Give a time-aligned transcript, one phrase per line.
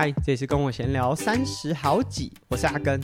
[0.00, 3.00] 嗨，这里是跟我闲聊三十好几，我是阿根。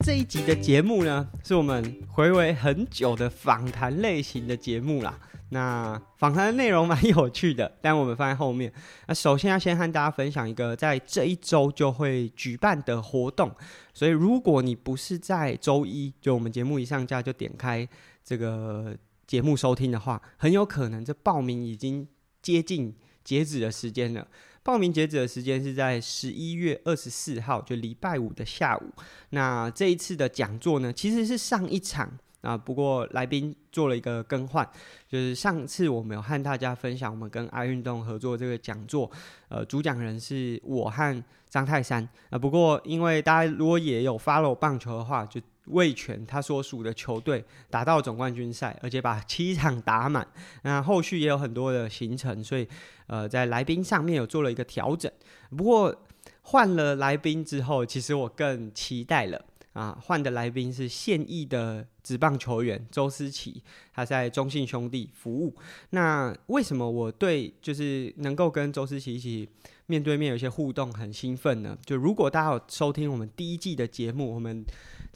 [0.00, 5.18] 这一集的节目呢，是我们回味很久的访谈类型的节目啦。
[5.50, 8.72] 那访谈的内容蛮有趣的，但我们放在后面。
[9.06, 13.50] 那首先要先和大家分享一个在这一周就会举办的活动，
[13.92, 17.86] 所以如果你不是在周一就我们节目一上架就点开
[18.28, 18.94] 这个
[19.26, 22.06] 节目收听的话，很有可能这报名已经
[22.42, 24.28] 接近截止的时间了。
[24.62, 28.92] 报名截止的时间是在十一月二十四号，就礼拜五的下午。
[29.30, 32.18] 那这一次的讲座呢，其实是上一场。
[32.40, 34.64] 啊，不过来宾做了一个更换，
[35.08, 39.10] 就是上次我们有和大家分享我们跟爱运动合作这个讲座，
[39.48, 42.08] 呃，主讲人是我和张泰山。
[42.30, 50.26] 啊，不过因为大家如果也有 follow 棒球的话，就味全他所属的球队打到总冠军赛，而且把七场打满。
[50.62, 52.68] 那后续也有很多的行程，所以
[53.06, 55.10] 呃，在来宾上面有做了一个调整。
[55.56, 55.94] 不过
[56.42, 59.44] 换了来宾之后，其实我更期待了。
[59.74, 63.62] 啊，换的来宾是现役的职棒球员周思齐，
[63.94, 65.54] 他在中信兄弟服务。
[65.90, 69.48] 那为什么我对就是能够跟周思齐一起
[69.86, 71.78] 面对面有一些互动很兴奋呢？
[71.84, 74.64] 就如果大家有收听我们第一季的节目，我们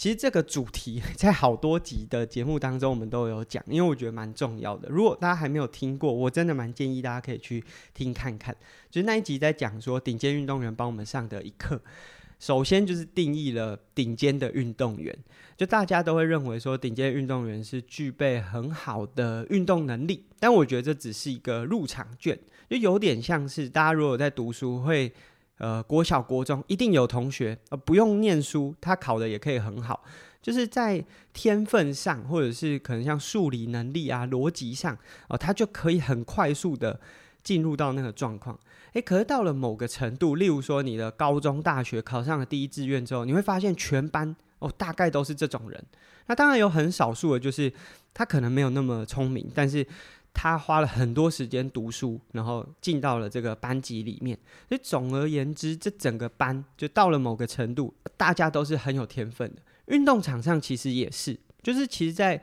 [0.03, 4.89] 其实这个主题 在好多集的节目当中我们都有讲，因为我觉得蛮重要的。
[4.89, 7.62] 如果大家还没有听过，我真的蛮建议大家可以去
[7.95, 8.53] 听看看。
[8.91, 11.80] 就是那一集在讲说顶尖运动员帮我们上的一课。
[12.41, 15.17] 首先就是定义了顶尖的运动员，
[15.56, 22.36] 就大家都会认为说顶尖运动员是具备很好的运动能力，但我觉得这只是一个入场券，
[22.69, 25.12] 就有点像是大家如果在读书会，
[25.58, 30.03] 呃，国小国中一定有同学呃不用念书，他考的也可以很好，
[30.42, 34.96] 就是在天分上或者是可能像数理能力啊、逻辑上
[35.29, 37.01] 哦，他就可以很快速的
[37.45, 38.58] 进入到那个状况。
[38.95, 45.84] 诶，可是到了某个程度，例如说你的高中、大学考上了第一志愿之后，你会发现全班哦，大概都是这种人。
[46.27, 47.73] 那当然有很少数的，就是
[48.13, 49.86] 他可能没有那么聪明，但是
[50.35, 54.39] 他花了很多时间读书，然后进到了这个班级里面。
[54.69, 59.63] 所以总而言之，这整个班就到了某个程度，大家都是很有天分的。
[59.87, 62.43] 运动场上其实也是，就是其实，在。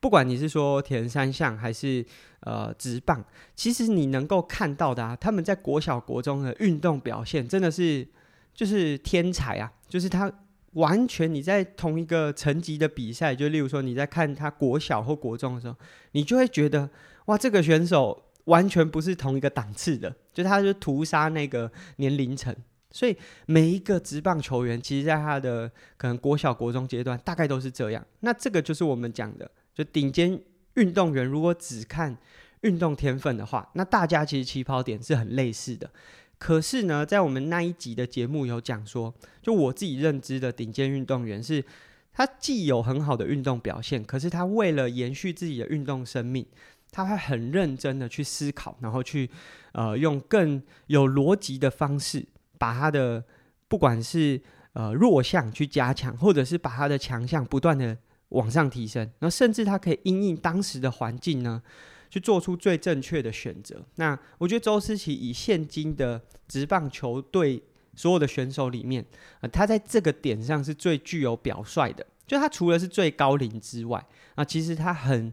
[0.00, 2.04] 不管你是说铁人三项还是
[2.40, 3.24] 呃直棒，
[3.56, 8.06] 其实你能够看到的啊，他们在国小国中的运动表现真的是
[8.52, 9.72] 就是天才啊！
[9.88, 10.30] 就是他
[10.72, 15.74] 完全你在同一个层级的比赛，就例如说你在看他国小或国中的时候，
[16.12, 16.90] 你就会觉得
[17.26, 22.54] 哇，这个选手完全不是同一个档次的，就他就屠杀那个年龄层。
[22.90, 28.06] 所以每一个职棒球员，其实在他的可能国小国中阶段，大概都是这样。
[28.20, 29.50] 那这个就是我们讲的。
[29.74, 30.40] 就顶尖
[30.74, 32.16] 运动员，如果只看
[32.60, 35.90] 运动天分的话，那大家其实起跑点是很类似的。
[36.38, 39.12] 可是呢，在我们那一集的节目有讲说，
[39.42, 41.64] 就我自己认知的顶尖运动员是，
[42.12, 46.46] 他既有很好的运动表现，可是他为了延续自己的运动生命，
[46.94, 49.28] 他会很认真的去思考，然后去
[49.72, 52.24] 呃用更有逻辑的方式，
[52.58, 53.24] 把他的
[53.68, 54.40] 不管是
[54.72, 57.98] 呃弱项去加强，或者是把他的强项不断的。
[58.30, 61.62] 往上提升，那甚至他可以因应当时的环境呢，
[62.10, 63.80] 去做出最正确的选择。
[63.94, 67.62] 那我觉得周思齐以现今的职棒球队
[67.94, 69.04] 所有的选手里面，
[69.40, 72.04] 呃，他在这个点上是最具有表率的。
[72.26, 75.32] 就他除了是最高龄之外，啊，其实他很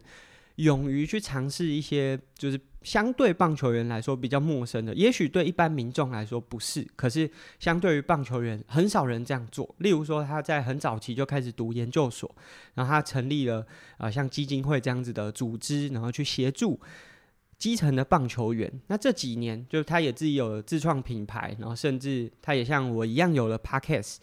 [0.63, 2.59] 勇于去尝试一些，就是。
[2.81, 7.29] 相对棒球员来说比较陌生的，也许对一般民众来说不是，可是
[7.59, 9.75] 相对于棒球员，很少人这样做。
[9.77, 12.35] 例如说，他在很早期就开始读研究所，
[12.73, 13.59] 然后他成立了
[13.97, 16.79] 啊、呃、像基金会这样子的组织，然后去协助
[17.55, 18.81] 基层的棒球员。
[18.87, 24.15] 那这几年，就他也自己有了自创品牌，然后甚至他也像我一样有了 Podcast，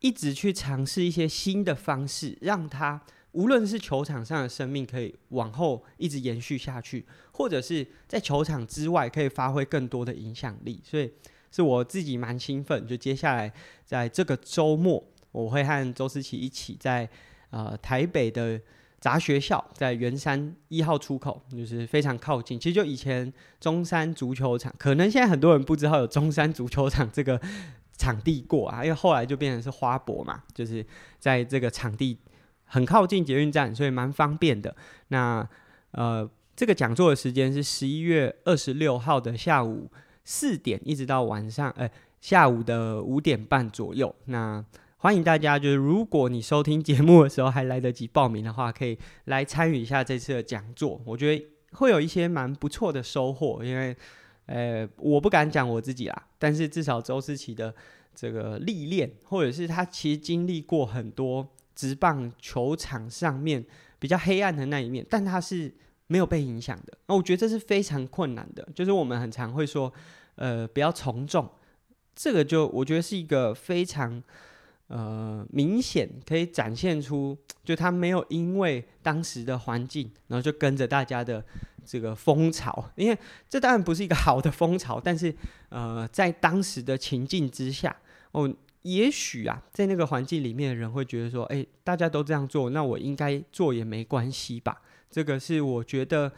[0.00, 3.00] 一直去尝试一些新的方式，让他。
[3.32, 11.12] 无论是球场上的生命可以往后一直延续下去，或者是在球场之外可以发挥更多的影响力，所以
[11.50, 12.86] 是我自己蛮兴奋。
[12.86, 13.52] 就接下来
[13.84, 17.08] 在这个周末，我会和周思齐一起在
[17.50, 18.58] 呃台北的
[18.98, 22.58] 杂学校，在圆山一号出口，就是非常靠近。
[22.58, 27.40] 其实就以前中山足球场，可能现在很多人不知道有中山足球场这个
[27.96, 30.84] 场地过啊，因为后来就变成是花博嘛，就是
[31.18, 32.16] 在这个场地。
[32.68, 34.74] 很靠近捷运站，所以蛮方便的。
[35.08, 35.46] 那
[35.90, 39.90] 呃，这个讲座的时间是十一月二十六号的下午
[40.24, 44.14] 四点，一直到晚上，呃，下午的五点半左右。
[44.26, 44.64] 那
[44.98, 51.00] 欢迎大家，就是如果你收听节目的时候还来得及报名的话，可以来参与一下这次的讲座。
[51.04, 53.96] 我觉得会有一些蛮不错的收获，因为
[54.46, 57.72] 呃，我不敢讲我自己啦，但是至少周思齐的
[58.14, 61.46] 这个历练，或者是他其实经历过很多
[61.78, 63.64] 职棒球场上面
[64.00, 65.72] 比较黑暗的那一面，但他是。
[66.10, 68.66] 没有被影响的，那我觉得这是非常困难的。
[68.74, 69.92] 就是我们很常会说，
[70.36, 71.46] 呃，不要从众，
[72.16, 74.22] 这个就我觉得是一个非常
[74.86, 81.44] 呃明显可以展现出，就他没有因为当时的环境，然后就跟着大家的
[81.84, 85.34] 这个风潮，因为这当然不是一个好的风潮，但是
[85.68, 87.94] 呃，在当时的情境之下，
[88.32, 88.50] 哦，
[88.82, 94.80] 也许啊，在那个环境里面的人会觉得说，哎，大家都这样做，那我应该做也没关系吧。
[95.10, 96.32] 这个是我觉得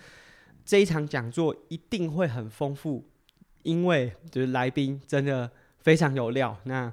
[0.64, 3.04] 这一场讲座一定会很丰富，
[3.62, 5.50] 因为就是来宾真的
[5.80, 6.56] 非常有料。
[6.64, 6.92] 那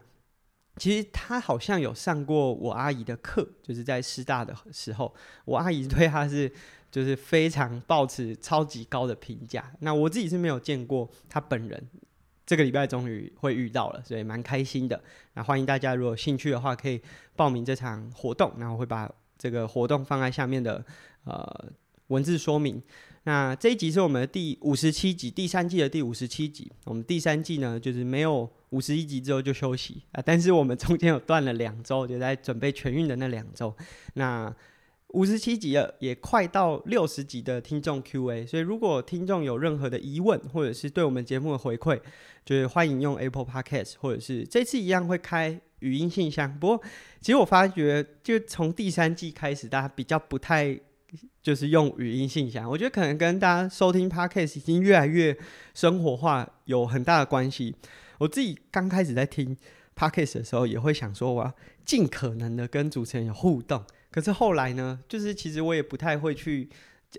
[0.75, 5.13] 其实他好像有上过我阿姨的课，就是在师大的时候，
[5.45, 6.51] 我阿姨对他是
[6.91, 9.71] 就是非常抱持超级高的评价。
[9.79, 11.87] 那我自己是没有见过他本人，
[12.47, 14.99] 这个礼拜终于会遇到了，所以蛮开心的。
[15.35, 16.99] 那欢迎大家如果有兴趣的话，可以
[17.35, 19.07] 报名这场活动，然后我会把
[19.37, 20.83] 这个活动放在下面的。
[21.25, 21.65] 呃，
[22.07, 22.81] 文字说明。
[23.23, 26.71] 那这一集是我们的第五十七集，第三季的第五十七集。
[26.85, 33.75] 我们第三季呢，就是没有五十一集之后就休息啊，但是我们中间有断了两周，就在准备全运的那两周。
[34.13, 34.55] 那
[35.09, 41.99] 五十七集了，也快到六十集的听众 Q&A，所以如果听众有任何的疑问，或者是对我们节目的回馈，
[42.45, 46.59] 就是欢迎用 Apple Podcast，或者是这次一样会开语音信箱。
[46.59, 46.83] 不过，
[47.21, 50.79] 其实我发觉，就从第三季开始，大家比较不太。
[51.41, 55.35] 就是用语音信箱，我觉得可能跟大家收听 Podcast 已经越来越
[55.73, 57.73] 生活化有很大的关系。
[58.17, 59.55] 我自己刚开始在听
[59.95, 61.53] Podcast 的时候，也会想说我要
[61.85, 63.81] 尽可能的跟主持人有互动。
[64.17, 66.67] 可是后来呢，就是其实我也不太会去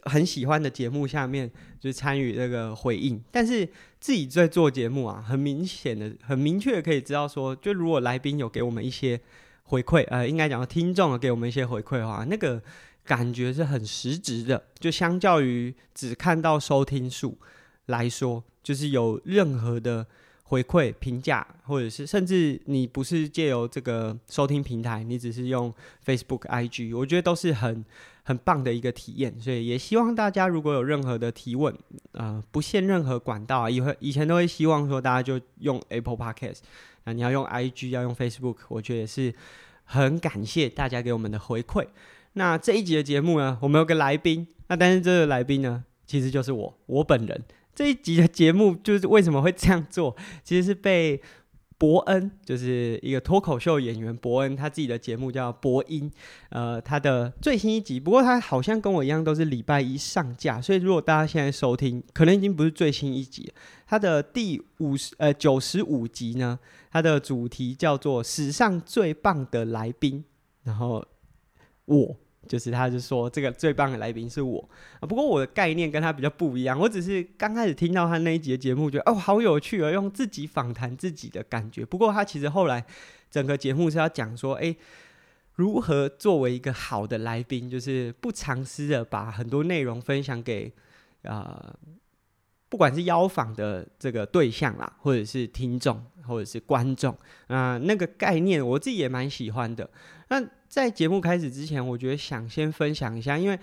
[0.06, 1.48] 很喜欢的节目下面
[1.78, 3.22] 就参与那个回应。
[3.30, 3.64] 但是
[4.00, 9.20] 自己在做节目啊，很明显的、很明确可以知道说，就如果来宾有给我们一些
[9.62, 12.60] 回馈，呃，应该讲听众给我们一些回馈的话，那个。
[13.04, 17.38] 感觉是很实质的，就相较于只看到收听数
[17.86, 20.06] 来说，就是有任何的
[20.48, 25.72] 回馈评价，或者是甚至你不是借由这个收听平台，你只是用
[26.04, 27.84] Facebook、IG，我觉得都是很
[28.22, 29.38] 很棒的一个体验。
[29.38, 31.74] 所以也希望大家如果有任何的提问，
[32.12, 36.60] 呃，不限任何管道啊，以后以前都会希望说大家就用 Apple Podcast，
[37.04, 39.34] 那你要用 IG，要用 Facebook，我觉得也是
[39.84, 41.86] 很感谢大家给我们的回馈。
[42.32, 47.44] 那这一集的节目呢，我们有个来宾，那但是这个来宾呢，其实就是我，我本人。
[47.78, 51.22] 这一集的节目就是为什么会这样做，其实是被
[51.78, 56.10] 伯恩，就是一个脱口秀演员伯恩，他自己的节目叫伯音，
[56.48, 63.48] 呃，他的最新一集，不过他好像跟我一样都是礼拜一上架，所以如果大家现在收听，可能已经不是最新一集，
[63.86, 66.58] 他的第五十呃九十五集呢，
[66.90, 70.24] 他的主题叫做史上最棒的来宾，
[70.64, 71.06] 然后。
[71.84, 72.14] 我
[72.48, 74.68] 就是，他就说这个最棒的来宾是我
[75.00, 75.06] 啊。
[75.06, 81.84] 不过我的概念跟他比较不一样，我只是刚开始听到他那一集的节目，觉得哦好有趣啊，用自己访谈自己的感觉。
[81.84, 82.84] 不过他其实后来
[83.30, 84.76] 整个节目是要讲说，诶，
[85.54, 90.72] 如何作为一个好的来宾，就是不藏私的把很多内容分享给
[91.24, 91.76] 啊。
[92.68, 99.88] 不管是邀访的这个对象啦，或者是听众，或者是观众，啊、那个概念我自己也蛮喜欢的。
[100.28, 103.58] 那在节目开始之前，我觉得想先分享一下，因为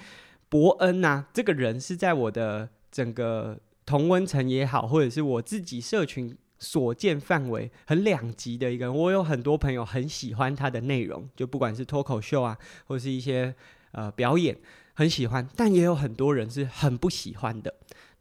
[0.49, 8.95] 伯恩呐、这个人是在我的整个同温层也好，或者是我自己社群所见范围很两极的一个人。
[8.95, 12.57] 我有很多朋友很喜欢他的内容，就不管是脱口秀啊，
[12.87, 13.53] 或是一些
[13.91, 14.57] 呃表演，
[14.93, 17.71] 很喜欢，但也有很多人是很不喜欢的。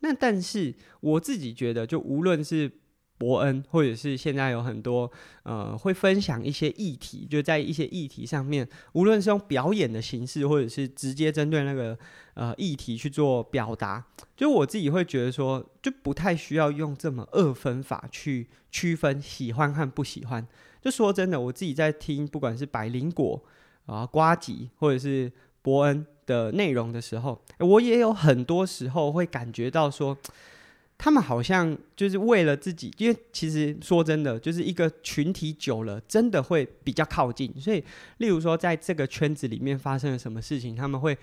[0.05, 2.71] 那但是我自己觉得，就无论是
[3.17, 5.11] 伯恩，或者是现在有很多
[5.45, 11.99] 呃会分享一些议题，就在一些议题上面，无论是用表演的形式，或者是直接针对那个
[12.35, 14.05] 呃议题去做表达，
[14.37, 20.47] 就我自己会觉得说，就不太需要用这么二分法去区分喜欢和不喜欢。
[20.83, 23.43] 就说真的，我自己在听，不管是百灵果
[23.87, 25.33] 啊、瓜吉，或者是
[25.63, 26.05] 伯恩。
[26.27, 30.17] 的内容的时候，我也有很多时候会感觉到说，
[30.97, 37.53] 他们好像就是为了自己，因为其实说真的，就是一个群体久了，真的会比较靠近。
[37.61, 37.83] 所以，
[38.19, 41.17] 例如说，在这个圈子里面发生了什么事情，他们会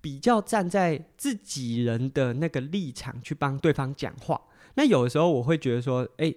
[0.00, 4.40] 比较站在自己人的那个立场去帮对方讲话。
[4.74, 6.34] 那有的时候，我会觉得说，哎，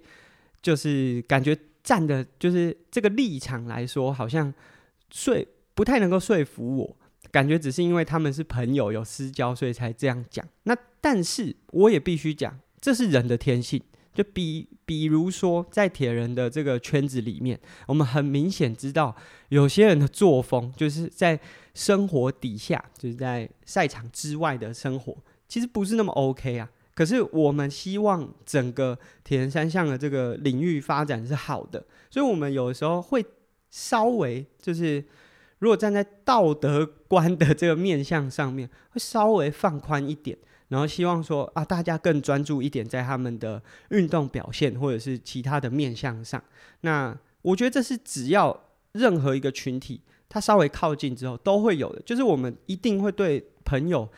[0.62, 4.54] 就是感觉站的，就是这个立场来说，好像
[5.12, 5.36] 说
[5.74, 6.98] 不太能够说服我。
[7.32, 10.46] 感觉只是因为他们是朋友，有私交，所以才这样讲。
[10.64, 13.82] 那但是我也必须讲，这是人的天性。
[14.14, 17.58] 就比比如说，在铁人的这个圈子里面，
[17.88, 19.16] 我们很明显知道，
[19.48, 21.40] 有些人的作风，就是在
[21.74, 25.16] 生活底下，就是在赛场之外的生活，
[25.48, 26.70] 其实不是那么 OK 啊。
[26.94, 33.26] 可是我们希望整个铁人三项的这个领域发展是好的，所以我们有时候会
[33.70, 35.02] 稍微就是。
[35.62, 40.36] 如果站在道德观的这个面向上面，会稍微放宽一点，
[40.70, 46.44] 然后希望说啊，大家更专注一点在他们的运动表现或者是其他的面向上。
[46.82, 54.10] 那我觉得这是只要任何一个群体，他稍微靠近之后都会有的，就是我们一定会对朋友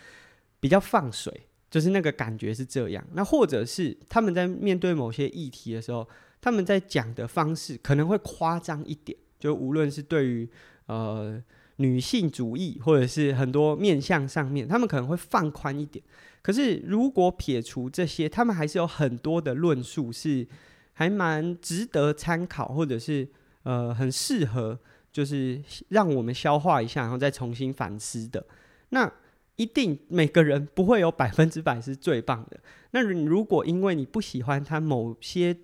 [0.61, 3.05] 比较放水，就是那个感觉是这样。
[3.11, 6.07] 那或者是他们在面对某些议题的时候，
[6.39, 10.49] 他们在讲的方式可能会夸张一点，就无论是对于。
[10.87, 11.41] 呃，
[11.77, 16.03] 女性主义或者是很多面向上面，他们可能会放宽一点。
[16.41, 20.45] 可是如果撇除这些，他们还是有很多的论述是
[20.93, 23.27] 还蛮值得参考，或者是
[23.63, 24.77] 呃很适合，
[25.11, 28.45] 就是让我们消化一下，然后再重新反思的。
[28.89, 29.11] 那
[29.55, 32.59] 一定每个人不会有百分之百是最棒的。
[32.91, 35.55] 那如果因为你不喜欢他某些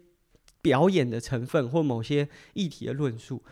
[0.62, 3.44] 表演的成分或某些议题的论述，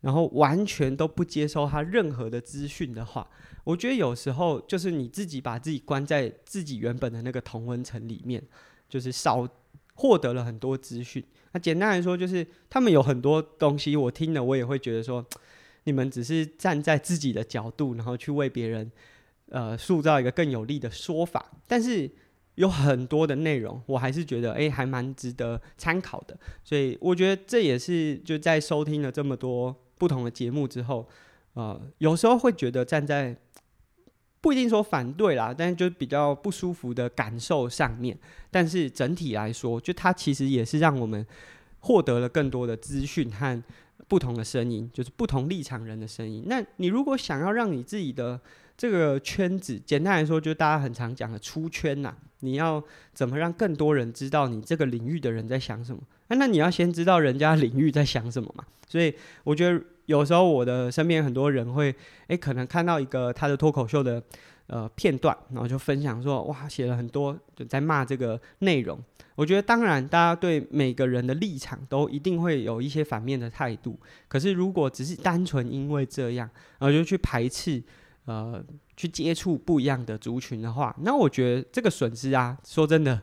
[0.00, 3.28] 然后完全都不接收他任何的资讯的话，
[3.64, 8.40] 我觉得有时候就是你自己把自己关在自己原本的那个同温层里面，
[8.88, 9.46] 就是少
[9.94, 11.24] 获得了很多资讯。
[11.52, 15.26] 那简单来说，就是他们有很多东西我听了，我也会觉得说，
[15.82, 18.88] 你们只是站在自己的角度，然后去为别人
[19.48, 21.50] 呃塑造一个更有利的说法。
[21.66, 22.08] 但是
[22.54, 26.38] 有很多的内容，我还是觉得诶，还蛮值得参考的。
[26.62, 29.74] 所以我觉得这也是就在收听了这么多。
[29.98, 31.08] 不同的节目之后，
[31.54, 33.36] 呃，有时候会觉得站在
[34.40, 38.16] 不一定说反对啦，但是就比较不舒服的感受上面。
[38.50, 41.26] 但是整体来说，就它其实也是让我们
[41.80, 43.62] 获得了更多的资讯和
[44.06, 46.44] 不同的声音，就是不同立场人的声音。
[46.46, 48.40] 那你如果想要让你自己的
[48.76, 56.00] 这个圈子，简单来说，就大家很常讲的出圈呐、你要怎么让更多人知道你这个领域的人在想什么？
[56.28, 58.64] 啊、那你要先知道人家领域在想什么嘛。
[58.86, 61.94] 所以我觉得有时候我的身边很多人会，
[62.28, 64.22] 诶、可能看到一个他的脱口秀的
[64.68, 68.98] 呃片段，然后就分享说，哇，写了很多就在骂这个内容。
[69.34, 73.98] 我觉得当然，大家对每个人的立场都一定会有一些反面的态度。
[74.26, 77.82] 可是如果只是单纯因为这样，然后就去排斥。
[78.24, 78.62] 呃，
[78.94, 83.18] 去接触不一样的族群的话，那我觉得这个损失啊，说真的，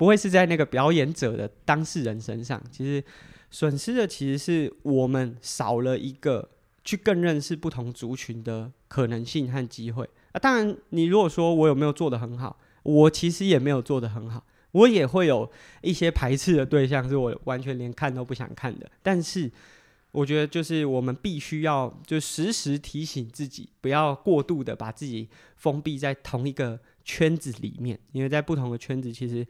[0.00, 2.58] 不会是在那个表演者的当事人身上。
[2.70, 3.04] 其实
[3.50, 6.48] 损失的其实是我们少了一个
[6.82, 10.40] 去更认识不同族群的可能性和机会啊。
[10.40, 14.42] 当然，你如果说我有没有做得很好，我其实也没有做得很好，
[14.72, 15.52] 我也会有
[15.82, 18.90] 一些排斥的对象，是我完全连看都不想看的。
[19.02, 19.52] 但是。
[20.12, 29.46] 我觉得就是我们必须要就时时提醒自己，不要过度的把自己封闭在同一个圈子里面，因为在不同的圈子，其实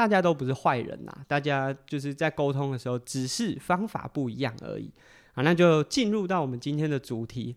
[0.00, 4.90] 大家都不是坏人呐，大家就是在沟通的时候，只是方法不一样而已。
[5.34, 7.54] 好，那就进入到我们今天的主题。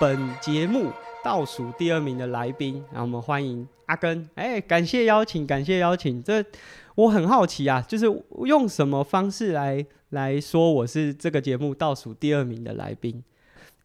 [0.00, 0.90] 本节目
[1.22, 4.28] 倒数第二名的来宾，让我们欢迎阿根。
[4.34, 6.20] 哎，感谢邀请，感谢邀请。
[6.20, 6.44] 这。
[6.96, 8.06] 我很好奇啊，就是
[8.46, 13.22] 用什么方式来来说我是这个节目倒数第二名的来宾？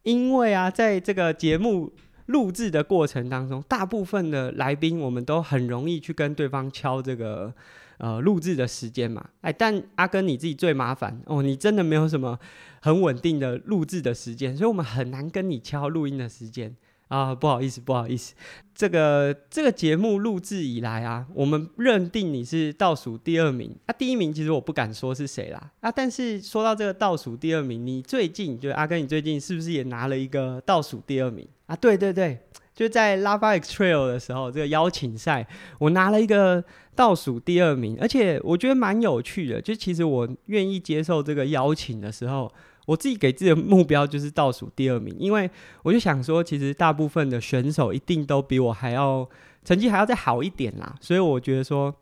[0.02, 1.92] 因为啊，在这个节目
[2.26, 7.52] 录制的过程当中，大部分的来宾我们都很容易去跟对方敲这个
[7.98, 9.24] 呃录制的时间嘛。
[9.40, 12.38] 哎，但阿根你自己最麻烦哦，你真的没有什么
[12.80, 16.74] 很稳定的录制的时间，所以我们很难跟你敲录音的时间。
[17.08, 18.34] 啊，不好意思，不好意思，
[18.74, 31.76] 这个这个节目录制以来啊，我们认定你是倒数第二名啊，第一名其实我不敢说是谁啦啊，但是说到这个倒数第二名，你最近就阿根，你最近是不是也拿了一个倒数第二名啊？
[31.76, 32.40] 对对对，
[32.74, 35.46] 就在 Lava X Trail 的时候，这个邀请赛，
[35.78, 36.64] 我拿了一个
[36.96, 42.52] 倒数第二名，而且我觉得蛮有趣的，就其实我愿意接受这个邀请的时候。
[42.86, 45.50] 我自己给自己的目标就是倒数第二名，因为
[45.82, 49.28] 我就想说，其实大部分的选手一定都比我还要
[49.62, 51.94] 成绩还要再好一点啦，所以我觉得说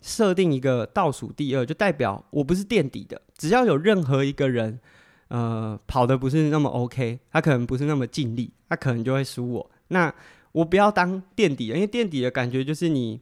[0.00, 3.20] 设定一个倒数第二，就代表我不是垫底的。
[3.36, 4.80] 只要有任何一个人，
[5.28, 9.70] 呃，跑得不是那么 OK，他可能不是那么尽力，他可能就会输我。
[9.88, 10.12] 那
[10.52, 13.20] 我不要当垫底，因为垫底的感觉就是你。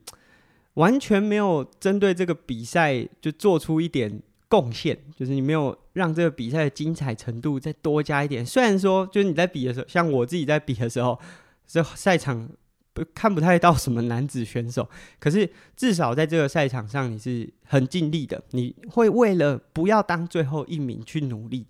[0.74, 4.20] 完全没有针对这个比赛就做出一点
[4.54, 8.46] 贡献，就是你没有让这个比赛的精彩程度再多加一点。
[8.46, 11.18] 虽然说，就是你在比的时候，像我自己在比的时候，
[11.66, 12.48] 这赛场。
[12.94, 21.66] 不看不太到什么男子选手，可是至少在这个赛场上你是很尽力的，你会为了不要当最后一名去努力。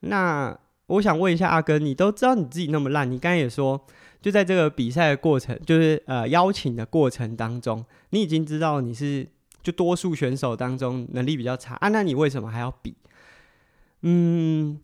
[0.00, 0.54] 那
[0.88, 3.80] 我想问一下阿哥，你都知道你自己那么烂，你刚才也说，
[4.20, 9.26] 就在这个比赛的过程，就是呃邀请的过程当中，你已经知道你是
[9.62, 12.94] 就多数选手当中能力比较差啊，那你为什么还要比？
[14.02, 14.80] 嗯，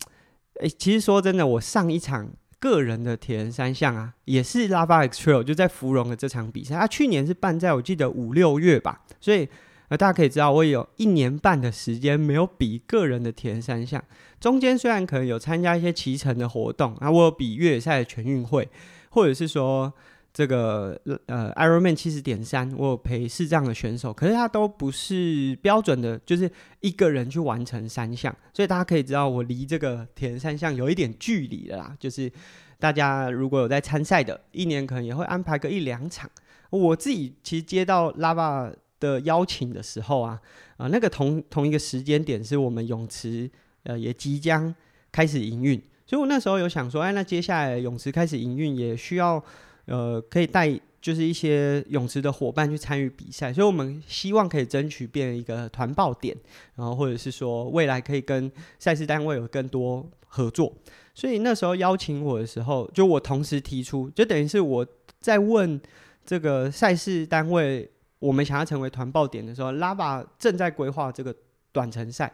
[0.61, 2.29] 诶，其实说真的，我上一场。
[2.59, 9.47] 个人的铁人三项啊，也是 Lava X Trail 就在芙蓉的这场比赛，他、啊、去年是办在我记得五六月吧，所以
[9.89, 14.03] 呃大家可以知道，我有一年半的时间没有比个人的铁人三项，
[14.39, 18.67] 中间虽然可能有参加一些骑乘的活动，啊，我有比越野赛的全运会，
[19.11, 19.93] 或者是说。
[20.37, 26.47] 这个呃，Ironman 七十点三，我有陪视障的选手，可是他都不是标准的，就是
[26.81, 31.97] 一个人去完成三项，所以大家可以知道我离这个铁人三项有一点距离了啦。
[31.99, 32.31] 就是
[32.77, 36.29] 大家如果有在参赛的，一年可能也会安排个一两场。
[36.69, 40.39] 我自己其实接到 Lava 的邀请的时候啊，
[40.77, 43.49] 啊、那个同同一个时间点是我们泳池
[43.85, 44.75] 呃也即将
[45.11, 49.43] 开始营运，所以我那时候有想说，哎，那接下来泳池开始营运也需要。
[49.87, 56.35] 呃，可以带就是一些泳池的伙伴去参与比赛，所以我们希望可以争取变一个团报点，
[56.75, 60.73] 然后或者是说未来可以跟赛事单位有更多合作。
[61.13, 64.85] 所以那时候邀请我的时候，就我同时提出，就等于是我
[65.19, 65.79] 在问
[66.25, 67.89] 这个赛事单位，
[68.19, 71.33] 我们想要成为团报点的时候拉巴正在规划这个
[71.71, 72.31] 短程赛。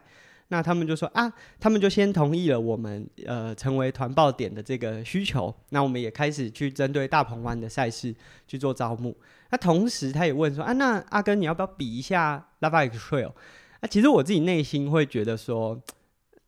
[0.54, 5.52] 那他们就说啊，他们就先同意了我们呃成为团报点的这个需求。
[5.70, 8.14] 那我们也开始去针对大鹏湾的赛事
[8.48, 9.18] 去做招募。
[9.50, 13.32] 那同时他也问说啊，那阿根你要不要比一下 Lava X Trail？
[13.82, 15.82] 那其实我自己内心会觉得说，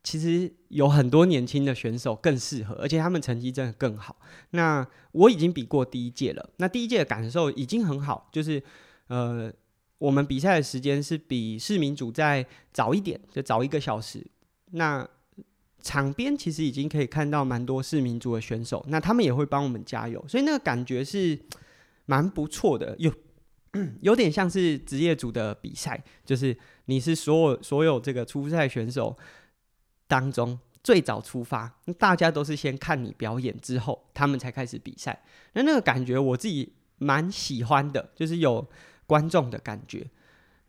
[0.04, 4.16] 其实有很多年轻的选手更适合，而且他们成绩真的更好。
[4.52, 8.62] 那我已经比过第一届了，那第一届的感受已经很好，就是
[9.08, 9.52] 呃。
[9.98, 14.26] 我们比赛的时间是比市民组再早一点，就早一个小时。
[14.72, 15.08] 那
[15.82, 21.40] 场边其实已经可以看到蛮多市民组的选手，那他们也会帮我们加油，所以那个感觉是
[22.08, 23.14] 蛮不错的，有
[24.02, 29.16] 有点像是职业组的比赛，就是你是所有所有这个初赛选手
[30.08, 35.24] 当中最早出发，大家都是先看你表演之后，他们才开始比赛。
[35.54, 38.68] 那那个感觉我自己蛮喜欢的，就是有。
[39.08, 40.08] 观众的感觉，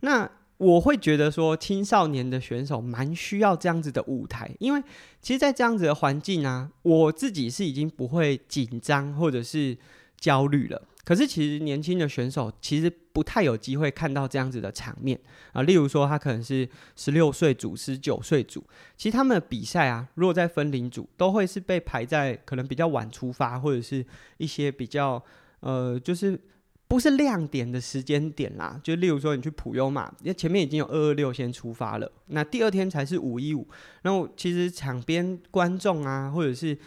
[0.01, 4.83] 那我会觉得说，青少年的选手蛮需要这样子的舞台，因为
[5.21, 9.77] 其实，在这样子的环境啊，我自己是已经不会紧张或者是
[10.19, 10.81] 焦虑了。
[11.05, 15.21] 可是，其实年轻的选手其实不太有机会看到这样子的场面
[15.53, 15.63] 啊。
[15.63, 18.65] 例如说，他可能是十六岁组、十九岁组，
[18.97, 24.05] 其实他们的比赛啊，如果在分龄组，都会是被排在可能比较晚出发，或者是
[24.39, 25.23] 一些比较
[25.61, 26.41] 呃，就是。
[26.89, 33.67] 不是亮点的时间点啦，就例如说你去普优嘛，因为前面已经有二二六先出发了，那第二天才是五一五。
[34.03, 36.79] 然后其实场边观众啊，或者是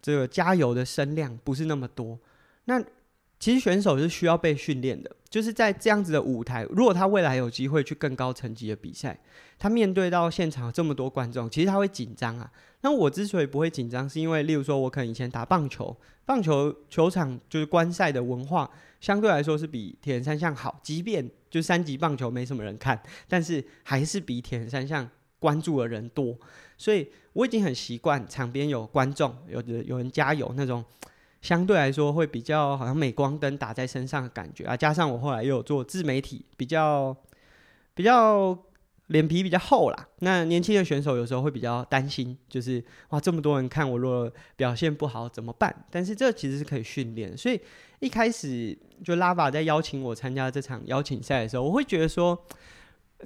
[0.00, 2.18] 这个加油的声量不是那么多。
[2.66, 2.80] 那
[3.40, 9.18] 其实选手是需要被训练的，就是在这样子的舞台，如果他未来有机会去更高层级的比赛，
[9.58, 12.50] 他面对到现场这么多观众，其实他会紧张啊。
[12.82, 18.70] 那我之所以不会紧张，是因为例如说我可能以前打棒球，棒球球场就是观赛的文化。
[19.00, 26.36] 相对来说是比铁人三项好，即便就三级棒球没什么人看，但是还是比铁人三项关注的人多，
[26.76, 30.84] 所以我已经很习惯场边有观众，有的有人加油那种，
[31.42, 37.16] 相对来说会比较好像镁光灯打在身上的感觉啊，加上我后来又有做自媒体，比较
[37.94, 38.56] 比较。
[39.08, 45.74] 脸皮比较厚啦，那年轻的选手有时候会比较担心，就是哇，这么多人看我，如果表现不好怎么办？
[45.90, 47.58] 但是这其实是可以训练，所以
[48.00, 52.38] 一开始就拉法在邀请我参加这场邀请赛的时候，我会觉得说，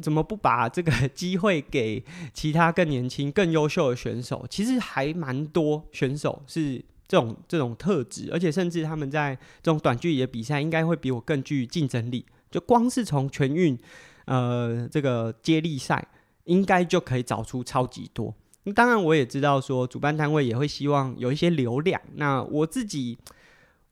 [0.01, 4.47] 怎么不把这个 机会给其他更年轻、更优秀的选手？
[4.49, 6.77] 其实还蛮多选手是
[7.09, 12.25] 这种这种特质，而且甚至他们在这种短距离的比赛，应该会比我更具竞争力。
[12.53, 13.77] 就光是从全运。
[14.25, 16.07] 呃，这个接力赛
[16.45, 18.35] 应该就可以找出超级多。
[18.75, 22.01] 当然，我也知道说主办单位也会希望有一些流量。
[22.15, 23.19] 那我自己，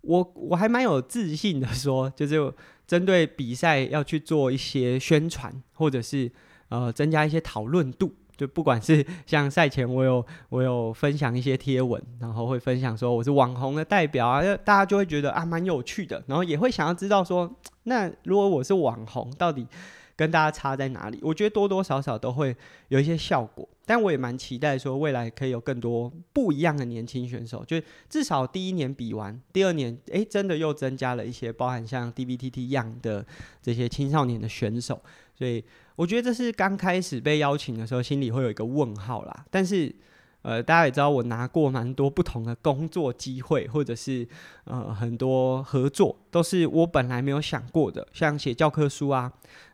[0.03, 2.53] 我我还蛮有自信的说，就是
[2.87, 6.31] 针对比赛要去做一些宣传，或者是
[6.69, 8.14] 呃增加一些讨论度。
[8.37, 17.55] 就不管是像赛前我有我有分享一些贴文，然后会分享说我是网红的代表啊，大家就会觉得啊蛮有趣的，然后也会想要知道说。
[17.83, 19.66] 那如果我是网红，到底
[20.20, 21.18] 跟大家差在哪里？
[21.22, 22.54] 我觉得多多少少都会
[22.88, 23.66] 有一些效果。
[23.87, 27.80] 但我也蛮期待说未来可以有更多不一样的年轻选手，就
[28.11, 33.24] 至少第一年比完，第二年诶，真的又增加了一些，包含像 D B T T 一样的
[33.62, 35.00] 这些青少年的选手。
[35.35, 35.64] 所以
[35.96, 39.46] 我觉得这是刚开始被邀请的时候，心里会有一个问号啦。
[39.50, 39.96] 但是。
[40.42, 44.26] 呃，大家也知道我拿过蛮多不同的工作机会，或者是
[44.64, 49.30] 呃很多合作，都是我本来没有想过的，像写教科书啊，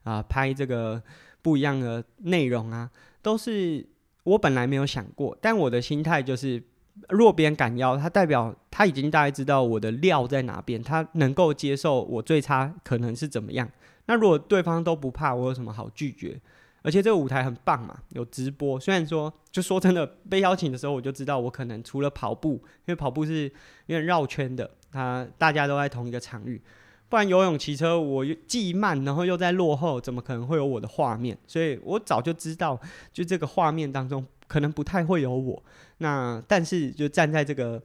[0.06, 1.02] 啊、拍这个
[1.42, 2.88] 不一样的内容啊，
[3.20, 3.84] 都是
[4.22, 5.36] 我本来没有想过。
[5.40, 6.62] 但我的心态就是，
[7.08, 13.68] 若别人敢邀，他代表他已经大概知道我的料在哪边，他能够接受我最差可能是怎么样。
[14.06, 16.40] 那如果对方都不怕，我有什么好拒绝？
[16.82, 18.78] 而且这个舞台很棒嘛，有直播。
[18.78, 23.50] 虽然说，就说真的，被邀请的时候我就知道，我可能除了跑步，因为跑步是
[23.86, 26.62] 有点绕圈的，他大家都在同一个场域。
[27.08, 31.36] 不然游泳、骑车，我既慢，然后又在落后，怎么可能会有我的画面？
[31.46, 32.80] 所以我早就知道，
[33.12, 35.62] 就这个画面当中可能不太会有我。
[35.98, 37.82] 那但是就站在这个，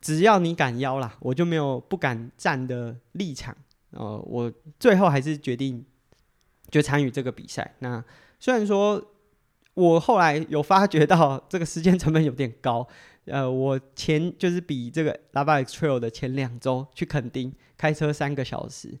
[0.00, 3.56] 只要你敢邀啦，我就没有不敢站的立场。
[3.90, 5.84] 呃，我最后还是决定。
[6.70, 7.76] 就参与这个比赛。
[7.78, 8.04] 那
[8.38, 9.02] 虽然说，
[9.72, 12.86] 我后来有发觉到这个时间成本有点高。
[13.30, 18.98] 呃，我前就是比这个 Lava X Trail 的前两周去垦丁开车三个小时，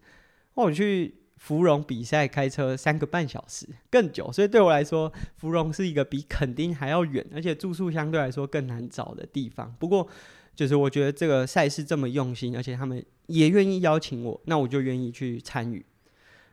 [0.54, 4.30] 我去芙蓉比赛开车三个半小时更久。
[4.32, 9.74] 所以对我来说，芙蓉是一个比垦丁还要远，而且住宿相对来说更难找的地方。
[9.78, 10.06] 不过，
[10.54, 15.84] 就是我觉得这个赛事这么用心，而且他们也愿意邀请我，那我就愿意去参与。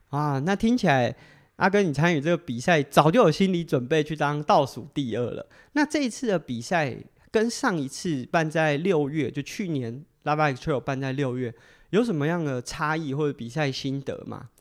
[0.09, 1.15] 啊，那听起来
[1.55, 5.47] 阿哥你参与这个比赛，早就有心理准备去当倒数第二了。
[5.73, 6.95] 那这一次的比赛
[7.35, 11.53] 跟上一次办在六月，就去年 Lava X Trail 办在六月，
[11.89, 14.51] 有什么样的差异或者比赛心得吗？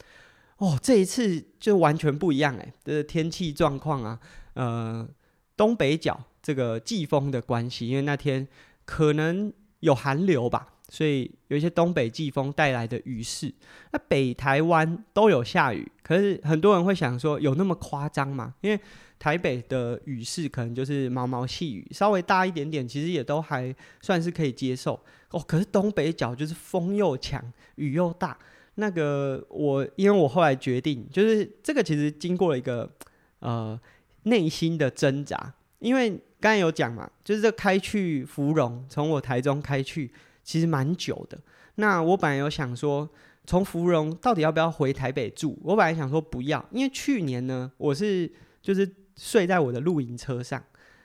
[0.56, 4.18] 哦，这一次就完全不一样哎，这个天气状况啊，
[4.54, 5.08] 呃，
[5.56, 8.44] 东北角这个季风的关系，因为那天
[8.84, 10.70] 可能有寒流吧。
[10.88, 13.52] 所以有一些东北季风带来的雨势，
[13.92, 18.54] 那北台湾都有下雨，可是很多人会想说，有那么夸张吗？
[18.60, 18.78] 因为
[19.24, 25.42] 台北的雨势可能就是毛毛细雨，稍微大一点点，其实也都还算是可以接受哦。
[25.48, 27.42] 可是东北角就是风又强，
[27.76, 28.38] 雨又大，
[28.74, 32.86] 那个我因为我后来决定，就是这个其实经过了一个
[33.38, 33.80] 呃
[34.24, 40.10] 内心的挣扎，因为刚才有讲嘛，就是这开去芙蓉，从我台中开去。
[40.42, 41.38] 其实蛮久的。
[41.76, 43.08] 那我本来有想说，
[43.46, 45.58] 从芙蓉到底要不要回台北住？
[45.62, 50.62] 我本来想说不要，因为去年呢，我是就是睡在我的露营车上。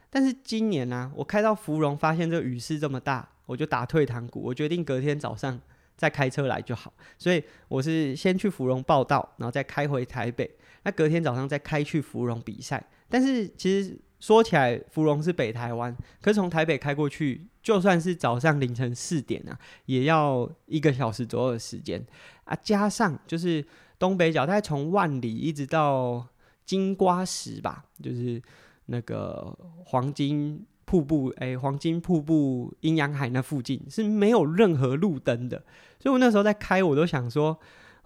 [0.09, 5.59] 但是今年呢、我开到芙蓉，发现这个雨势这么大，我就打退堂鼓，我决定隔天早上
[5.95, 6.93] 再开车来就好。
[7.17, 10.49] 所以我是先去芙蓉报到，然后再开回台北。
[10.83, 12.83] 那隔天早上再开去芙蓉比赛。
[13.07, 13.99] 但是其实。
[14.19, 22.05] 说起来，芙蓉是北台湾，可是从台北开过去，就算是早上凌晨四点啊，也要一个小时左右的时间
[22.43, 22.53] 啊。
[22.61, 23.65] 加上就是
[23.97, 26.27] 东北角，大概从万里一直到
[26.69, 28.39] 金瓜石吧，就是
[28.85, 35.57] 那个黄金瀑布，哎、黄金瀑布阴阳海那附近是没有任何路灯的，
[35.99, 37.59] 所以我那时候在开，我都想说，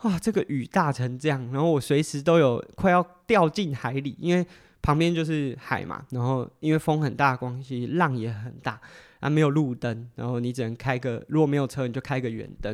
[0.03, 4.47] 哇，这个雨大成这样，然后我随时都有快要掉进海里，因为。
[4.83, 8.79] 旁边就是海嘛，然后因为风很大，关系浪也很大，
[9.21, 12.73] 啊，没有路灯，然后你只能开个，如果没有车，你就开个远灯，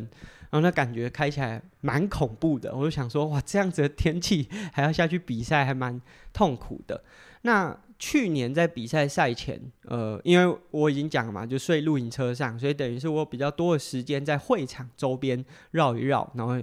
[0.50, 2.74] 然后那感觉开起来蛮恐怖的。
[2.74, 6.00] 我就想说，哇，这样子的天气还要下去比赛，还蛮
[6.32, 7.00] 痛苦的。
[7.42, 16.60] 那去年在比赛赛前，呃，因为我已经讲了嘛，就睡露营车上，所以等于是我比较多的时间在会场周边绕一绕，然后。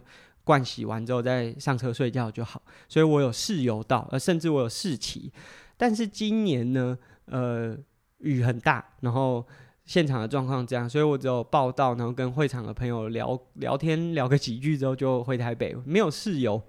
[0.48, 5.30] 灌洗完之后再上车睡觉就好，所以我有试游到，呃，甚至我有试骑。
[5.76, 7.78] 但是今年呢，呃，
[8.20, 9.46] 雨很大，然后
[9.84, 16.62] 现场的状况这样，所以我只有报道，然后跟会场的朋友聊聊天，聊个几句之后就回台北，没有试游，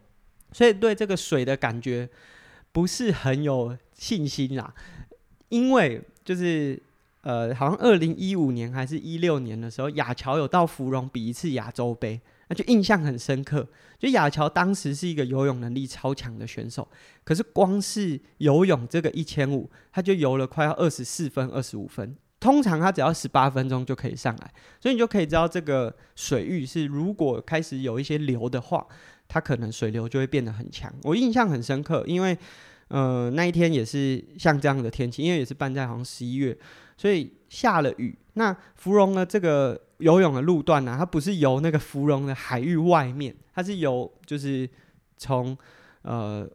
[0.51, 2.11] 所以对这个水的感觉
[2.73, 4.75] 不是很有信心啦。
[5.51, 6.83] 因为就是
[7.21, 12.21] 呃，好像二零一五年还是一六年的时候，亚乔有到芙蓉比一次亚洲杯。
[12.49, 16.89] 那就印象很深刻，就亚乔当时是一个游泳能力超强的选手，
[17.25, 22.17] 可是光是游泳这个一千五，他就游了快要二十四分、二十五分。
[22.41, 28.87] 通常他只要十八分钟就可以上来，所以你就可以知道这个水域是如果开始有一些流的话，
[29.27, 30.93] 它可能水流就会变得很强。
[31.03, 32.39] 我印象很深刻，因为
[32.89, 36.57] 呃，那一天也是像这样的天气，因为也是办在好像十一月，
[36.97, 38.17] 所以下了雨。
[38.39, 44.69] 那芙蓉的这个游泳的路段呢、啊，它不是游那个芙蓉的海域外面，它是游就是
[45.17, 45.59] 从
[46.03, 46.49] 呃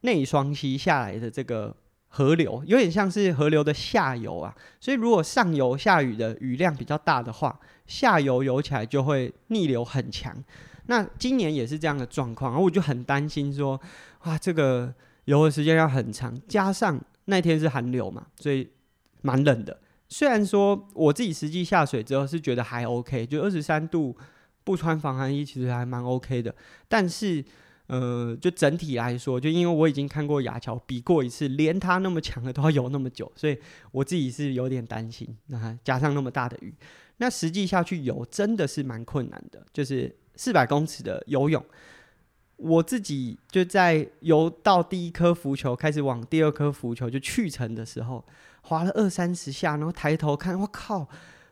[0.00, 1.74] 内双溪下来的这个
[2.08, 4.54] 河流，有点像是河流的下游啊。
[4.80, 10.36] 所以如果上游下雨的雨量比较大的话，下游游起来就会逆流很强。
[10.86, 13.80] 那今年也是这样的状况，然后我就很担心说，
[14.24, 14.92] 哇，这个。
[15.26, 18.68] 游的时间要很长，加上那天是寒流嘛，所以
[19.20, 19.78] 蛮冷的。
[20.10, 24.14] 虽然说我自己实际下水之后是觉得还 OK，就二十三度
[24.64, 26.52] 不穿防寒衣其实还蛮 OK 的。
[26.88, 27.42] 但是，
[27.86, 33.56] 呃，就整体来说，就因为我已经看过亚桥比过一次，连他那么强的都要游那么久，所以
[33.92, 35.36] 我自己是有点担心。
[35.46, 36.74] 那加上那么大的雨，
[37.18, 41.64] 那实际下去游真的是蛮困难的，就是四百公尺的游泳。
[42.62, 48.22] 我自己就在游到第一颗浮球，开始往第二颗浮球就去程的时候，
[48.62, 51.08] 划了二三十下，然后抬头看，我靠，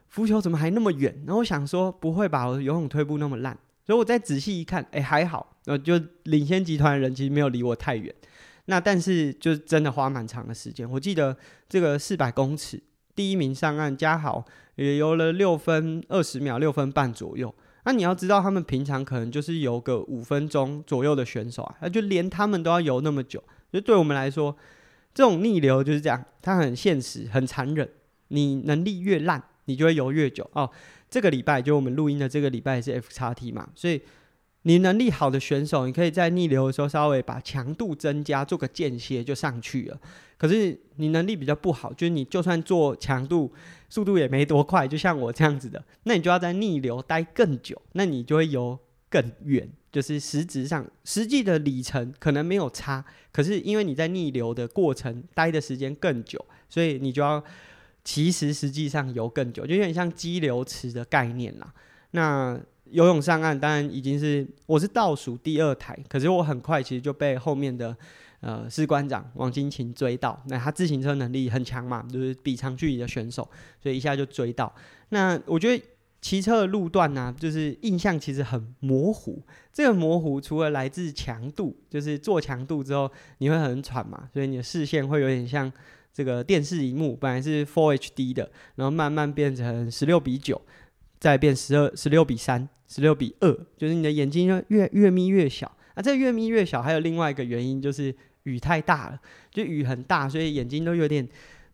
[0.08, 1.14] 浮球怎么还那么远？
[1.26, 3.56] 然后我想说，不会吧，我游泳退步那么烂？
[3.86, 8.14] 所以我再仔细一看，哎，还好，然后就领先集团的人其实没有离我太远。
[8.66, 10.88] 那但是就真的花蛮长的时间。
[10.90, 11.34] 我记得
[11.70, 12.78] 这个四百公尺
[13.14, 14.44] 第一名上岸，嘉豪
[14.74, 17.54] 也游了六分二十秒，六分半左右。
[17.88, 24.55] 那你要知道，他们平常可能就是游个五分钟左右的选手啊，那就连他们都要游那么久，就对我们来说，
[25.14, 27.88] 这种逆流就是这样，它很现实，很残忍。
[28.29, 30.70] 你能力越烂，你就会游越久哦。
[31.09, 34.03] 这个礼拜就我们录音的这个礼拜是 F 叉 T 嘛，所以。
[34.68, 39.98] 你能力好的选手，你可以在逆流的时候稍微把强度增加，做个间歇就上去了。
[40.37, 43.50] 可是你能力比较不好，就是你就算做强度，
[43.88, 48.78] 速度也没多快，就像我这样子的，那你就要在逆流待更久，那你就会游
[49.09, 49.66] 更远。
[49.90, 53.02] 就是实质上实际的里程可能没有差，
[53.33, 57.42] 可是因为你在逆流的过程待的时间更久，所以你就要
[58.04, 61.72] 其实实际上游更久，就有点像激流池的概念啦。
[62.11, 67.96] 那游泳上岸，当然已经是我是倒数第二台，可是我很快其实就被后面的
[68.40, 70.40] 呃士官长王金琴追到。
[70.46, 73.48] 那他自行车能力很强嘛，就是比长距离的选手，
[73.83, 74.74] 所以一下就追到。
[75.11, 75.85] 那我觉得
[76.20, 79.42] 骑车的路段呢、就是印象其实很模糊。
[79.72, 85.72] 这个模糊除了来自强度，就是做强度之后你会很喘嘛，所以你的视线会有点像
[86.12, 90.61] 这个电视荧幕，本来是 Four HD 的，然后慢慢变成十六比九。
[91.18, 95.66] 再变十二、十六比三、十六比二，就是你的眼睛就越越眯越小。
[95.94, 99.18] 啊，这越眯越小，还有另外一个原因，就是雨太大了，
[99.50, 101.28] 就雨很大，所以眼睛都有点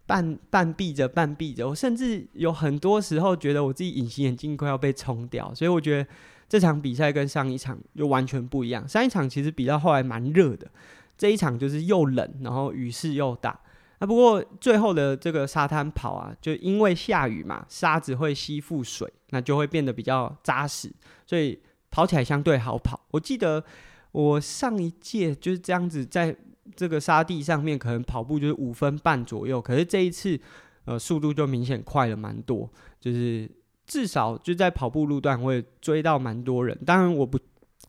[0.07, 1.69] 半半闭着、半闭着。
[1.69, 5.55] 我甚至有很多时候觉得我自己隐形眼镜快要被冲掉。
[5.55, 6.09] 所以我觉得
[6.49, 8.89] 这场比赛跟上一场就完全不一样。
[8.89, 10.71] 上一场其实比到后来蛮热的，
[11.19, 13.61] 这一场就是又冷，然后雨势又大。
[13.99, 20.93] 啊，不过最后的这个沙滩跑啊，就因为下雨嘛，沙子会吸附水，那就会变得比较扎实，
[21.25, 21.57] 所以
[21.93, 23.07] 跑起来相对好跑。
[23.13, 23.65] 我记得
[24.11, 26.37] 我上一届就是这样子，在
[26.75, 30.39] 这个沙地上面可能跑步就是五分半左右，可是这一次
[30.87, 33.49] 呃速度就明显快了蛮多，就是
[33.87, 36.77] 至少就在跑步路段我也追到蛮多人。
[36.85, 37.39] 当然我不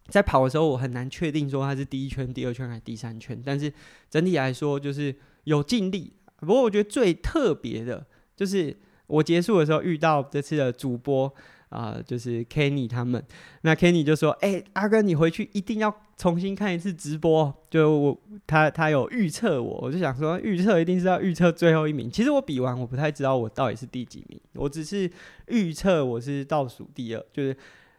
[0.09, 3.73] 在跑的时候，我很难确定说他是第一圈、第二圈还是第三圈，但是
[4.07, 5.15] 整体来说就是。
[5.45, 8.05] 有尽力，不过我觉得最特别的
[8.35, 8.77] 就是
[9.07, 11.33] 我结束的时候遇到这次的主播
[11.69, 13.21] 啊、就是 Kenny 他们。
[13.61, 22.09] 那 Kenny 就说：“哎、阿哥，你回去一定要重新看一次直播。”就我他他有预测我，我就想说预测一定是要预测最后一名。
[22.09, 25.09] 其实我比完我不太知道我到底是第几名，我只是
[25.47, 27.57] 预测我是倒数第二，就是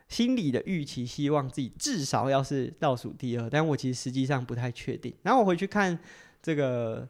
[0.08, 3.50] 心里的预期，希望自己至少要是倒数第二。
[3.50, 5.12] 但我其实实际上不太确定。
[5.22, 5.98] 然后我回去看
[6.40, 7.06] 这个。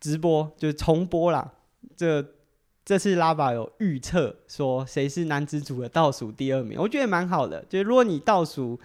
[0.00, 1.52] 直播就是重播啦。
[1.96, 2.24] 这
[2.84, 7.64] 这次拉巴有预测说谁是男子组的倒数第二名，我觉得蛮好的。
[7.68, 8.78] 就是如果你倒数，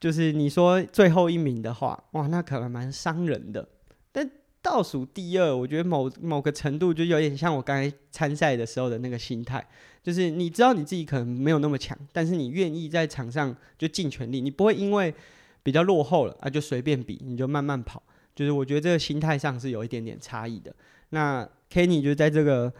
[0.00, 3.68] 就是你说最后一名的话，哇，那可能蛮伤人的。
[4.10, 4.28] 但
[4.60, 9.64] 倒数第二，我觉得某某个程度就有点像我刚才参赛的时候的那个心态，
[10.02, 15.14] 就是你知道你自己可能没有那么强，但是你愿意在场上就尽全力，你不会因为
[15.62, 18.02] 比较落后了啊就随便比，你就慢慢跑。
[18.36, 20.72] 就是我觉得这个心态上是有一点点差异的。
[21.08, 22.72] 那 Kenny 就在这个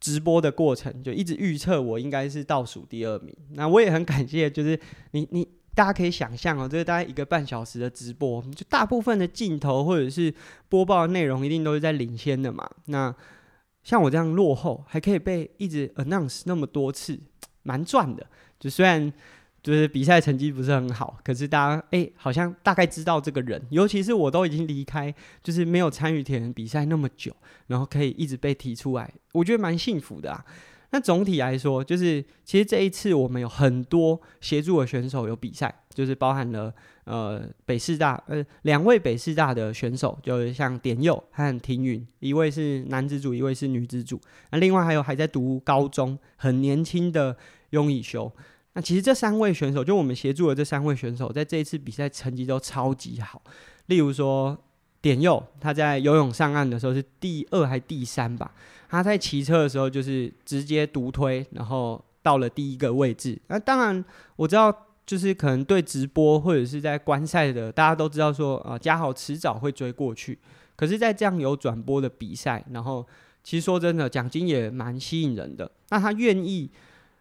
[0.00, 3.36] 直播的过程就一直预测我应该是倒数第二名。
[3.50, 10.34] 那我也很感谢，就是你你大家可以想象哦，这个大概一个半小时的直播，就大部分的镜头或者是
[10.68, 12.68] 播报内容一定都是在领先的嘛。
[12.86, 13.14] 那
[13.84, 17.20] 像我这样落后，还可以被一直 announce 那么多次，
[17.62, 18.26] 蛮赚的。
[18.58, 19.12] 就虽然。
[19.66, 27.34] 就是比赛成绩不是很好，可是大家哎、好像大概知道这个人，尤其是我都已经离开，就是没有参与铁人比赛那么久，
[27.66, 30.44] 然后可以一直被提出来，我觉得蛮幸福的啊。
[30.90, 44.20] 那总体来说，就是其实这一次我们有很多协助的选手有比赛，就是包含了呃北师大呃两位北师大的选手，就是像典佑和庭云，一位是男子组，一位是女子组。
[44.52, 47.36] 那另外还有还在读高中很年轻的
[47.70, 48.30] 雍以修。
[48.76, 53.40] 那其实这三位选手，就我们协助的这三位选手，在这一次比赛成绩都超级好。
[53.86, 54.54] 例如说
[55.00, 58.52] 点佑，他在游泳上岸的时候是第二还第三吧。
[58.90, 63.40] 他在骑车的时候就是直接独推，然后到了第一个位置。
[63.46, 64.04] 那当然
[64.36, 64.70] 我知道，
[65.06, 70.38] 就是可能对直播或者是在观赛的，大家都知道说啊，嘉豪迟早会追过去。
[70.76, 73.06] 可是，在这样有转播的比赛，然后
[73.42, 75.70] 其实说真的，奖金也蛮吸引人的。
[75.88, 76.70] 那他愿意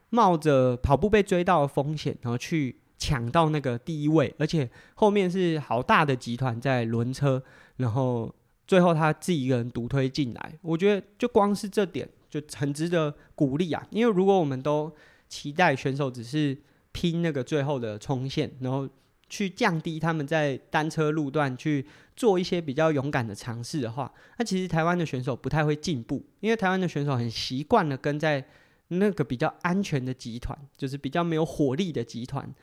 [0.09, 7.43] 冒着跑步被追到的风险，然后去抢到那个第一位，而且后面是好大的集团在轮车，
[7.77, 8.33] 然后。
[8.67, 13.85] 最后他自己一个人独推进来，我觉得就光是这点就很值得鼓励啊！
[13.91, 14.91] 因为如果我们都
[15.29, 16.57] 期待选手只是
[16.91, 18.89] 拼那个最后的冲线，然后
[19.29, 28.43] 去降低他们在单车路段去做一些比较勇敢的尝试的话，那其实台湾的选手不太会进步，因为台湾的选手很习惯了跟在
[28.89, 32.54] 那个比较安全的集团，就是比较没有火力的集团。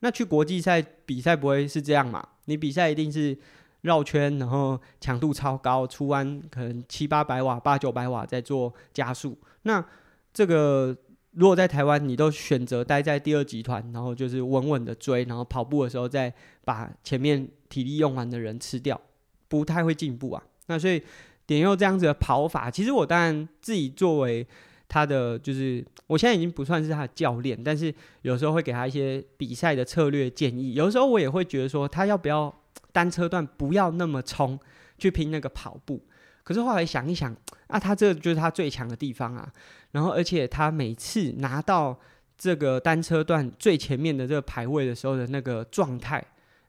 [0.00, 2.26] 那去国际赛比赛不会是这样嘛？
[2.46, 3.38] 你比赛一定是。
[3.82, 9.36] 绕圈，然后强度超高，出弯可能七八百瓦、八九百瓦在做加速。
[9.62, 9.84] 那
[10.32, 10.96] 这个
[11.32, 16.32] 如果在台湾，你都选择待在第二集团，然后就是稳稳的追，然后跑步的时候再
[16.64, 19.00] 把前面体力用完的人吃掉，
[19.48, 20.40] 不太会进步啊。
[20.66, 21.02] 那所以
[21.44, 24.46] 点佑这样子的跑法，其实我当然自己作为
[24.92, 30.74] 他的，就是我现在已经不算是他的教练，但是有时候会给他一些比赛的策略建议。
[30.74, 32.54] 有时候我也会觉得说，他要不要？
[32.94, 34.60] 单车段不要那么冲，
[34.98, 35.98] 去拼那个跑步。
[36.44, 37.34] 可是后来想一想，
[37.68, 39.50] 啊，他这就是他最强的地方啊。
[39.92, 41.98] 然后，而且他每次拿到
[42.36, 46.22] 这个单车段最前面的这个排位的时候的那个状态，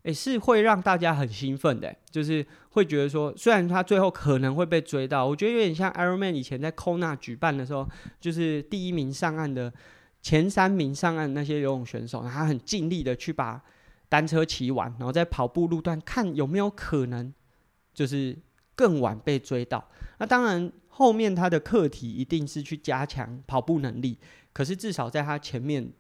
[0.03, 1.93] 诶，是会让大家很兴奋的。
[2.09, 7.89] 就是会觉得说，虽然他最后可能会被追到，我觉得有点像 Ironman 以前在 Kona 举办的时候，
[8.19, 9.73] 就是第一名上岸的
[10.21, 13.61] 前三名上岸那些游泳选手，他很尽力的去把。
[14.09, 17.33] 单车骑完，然后在跑步路段看有没有可能，
[17.95, 18.37] 就是
[18.75, 19.89] 更晚被追到。
[20.19, 24.19] 那当然，后面他的课题一定是去加强跑步能力。
[24.53, 25.91] 可是至少在他前面，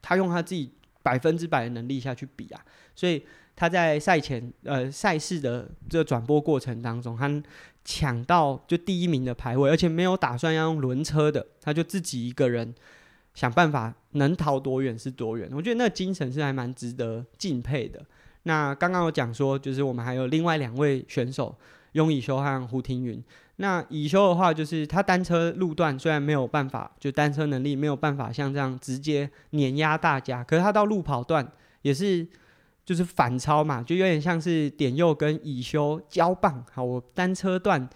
[0.00, 0.72] 他用他自己
[1.02, 2.60] 百分之百的能力下去比啊。
[2.94, 3.24] 所以
[3.56, 7.42] 他在赛前呃赛事的这个转播过程当中，他
[7.84, 12.74] 抢到就第一名的排位，而且没有打算要用轮车的，他就自己一个人。
[13.34, 17.98] 想办法能逃多远是多远，我觉得那精神是还蛮值得敬佩的。
[18.42, 21.56] 那刚刚有讲说，就是我们还有另外两位选手，
[21.92, 23.22] 雍以修和胡廷云。
[23.56, 31.46] 那以修的话，就是他单车路段虽然没有办法，就单车能力没有办法像这样直接碾压大家，可是他到路跑段
[31.82, 32.26] 也是
[32.84, 36.64] 就是反超嘛，就有点像是点佑跟以修交棒。
[36.72, 37.88] 好，我单车段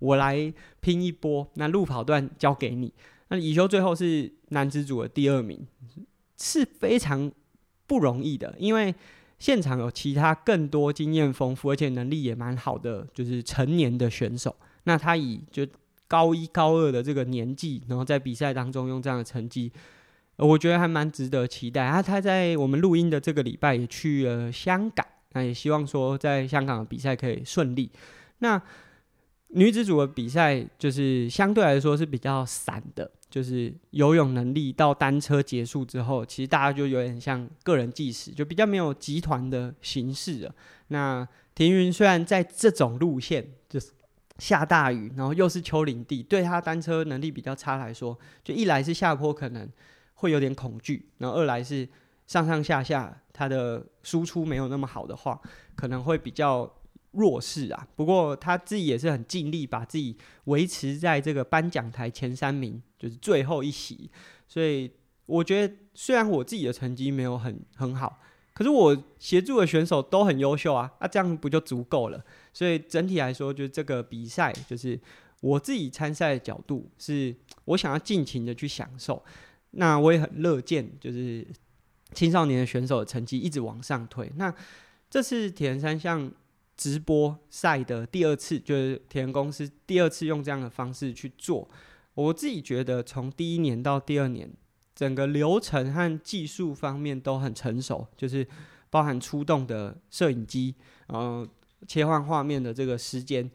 [0.00, 2.92] 我来拼一波，那路跑段交给你。
[3.28, 5.66] 那以修最后是男子组的第二名，
[6.36, 7.32] 是非常
[7.86, 8.94] 不容易的，因为
[9.44, 14.56] 现场有其他更多经验丰富而且能力也蛮好的，就是成年的选手。
[14.84, 15.66] 那他以就
[16.08, 19.70] 高一高二的这个年纪，然后在比赛当中用这样的成绩，
[20.36, 21.84] 我觉得还蛮值得期待。
[21.84, 27.90] 啊，他在我们录音的这个礼拜也去了香港，那也希望说在香港的比赛可以顺利。
[28.38, 28.58] 那
[29.48, 40.54] 女子组的比赛就是相对来说是比较散的，就是游泳能力到单车结束之后，其实大家就有点像个人计时，就比较没有集团的形式了。
[40.86, 43.90] 那田云虽然在这种路线就是
[44.38, 49.68] 下大雨，然后又是丘陵地，对他单车能力比较差来说，就一来是下坡可能
[50.14, 51.88] 会有点恐惧，然后二来是
[52.28, 55.40] 上上下下他的输出没有那么好的话，
[55.74, 56.72] 可能会比较。
[57.14, 64.10] 弱势啊，不过他自己也是很尽力，把自己维持在这个颁奖台前三名，就是最后一席。
[64.48, 64.90] 所以
[65.26, 68.20] 我觉得，虽然我自己的成绩没有很很好，
[68.52, 72.20] 可是我协助的选手都很优秀啊，那、这样不就足够了？
[72.52, 75.00] 所以整体来说，就这个比赛，就是
[75.40, 77.34] 我自己参赛的角度，是
[77.66, 79.24] 我想要尽情的去享受。
[79.70, 81.46] 那我也很乐见，就是
[82.12, 84.30] 青少年的选手的成绩一直往上推。
[84.36, 84.52] 那
[85.08, 86.30] 这次铁人三项。
[86.76, 91.68] 直播赛的第二次，就是铁人公司第二次用这样的方式去做。
[92.14, 94.50] 我自己觉得，从第一年到第二年，
[94.94, 98.46] 整个流程和技术方面都很成熟，就是
[98.90, 100.74] 包含出动的摄影机，
[101.08, 101.46] 然后
[101.88, 103.50] 切换画面的这个时间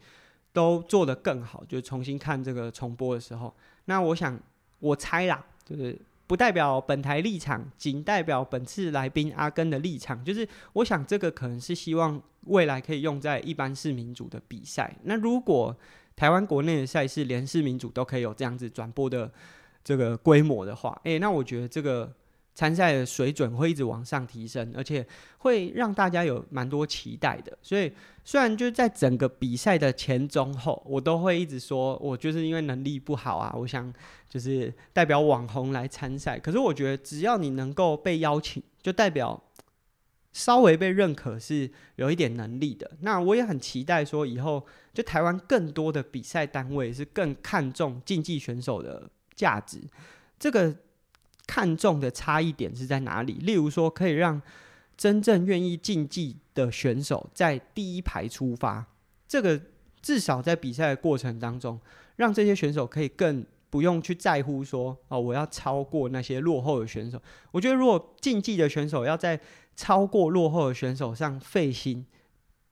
[0.52, 1.64] 都做得更好。
[1.64, 3.54] 就重新看这个重播的时候，
[3.86, 4.38] 那我想
[4.78, 5.98] 我猜啦，就是
[6.30, 10.24] 不代表本台立场，仅代表本次来宾阿根的立场。
[10.24, 14.96] 就是我想这个可能是希望未来可以用在一般市民组的比赛。
[15.02, 15.76] 那如果
[16.14, 19.28] 台湾国内的赛事连市民组都可以有这样子转播的
[19.82, 22.08] 这个规模的话，诶、那我觉得这个
[22.60, 25.06] 参赛的水准会一直往上提升，而且
[25.38, 27.56] 会让大家有蛮多期待的。
[27.62, 27.90] 所以
[28.22, 33.90] 虽然就在整个比赛的前中后，我都会一直说我就是因为能力不好啊，我想
[34.28, 36.38] 就是代表网红来参赛。
[36.38, 39.42] 可是我觉得只要你能够被邀请，就代表。
[40.32, 49.80] 稍微被认可是有一点能力的，那我也很期待说以后就台湾更多的比赛单位是更看重竞技选手的价值。
[50.38, 50.72] 这个
[51.50, 53.32] 看重的差异点是在哪里？
[53.40, 54.40] 例如说，可以让
[54.96, 58.86] 真正愿意竞技的选手在第一排出发，
[59.26, 59.60] 这个
[60.00, 61.80] 至少在比赛的过程当中，
[62.14, 67.20] 让这些选手可以更不用去在乎说哦，我要超过那些落后的选手。
[67.50, 69.40] 我觉得如果竞技的选手要在
[69.74, 72.06] 超过落后的选手上费心，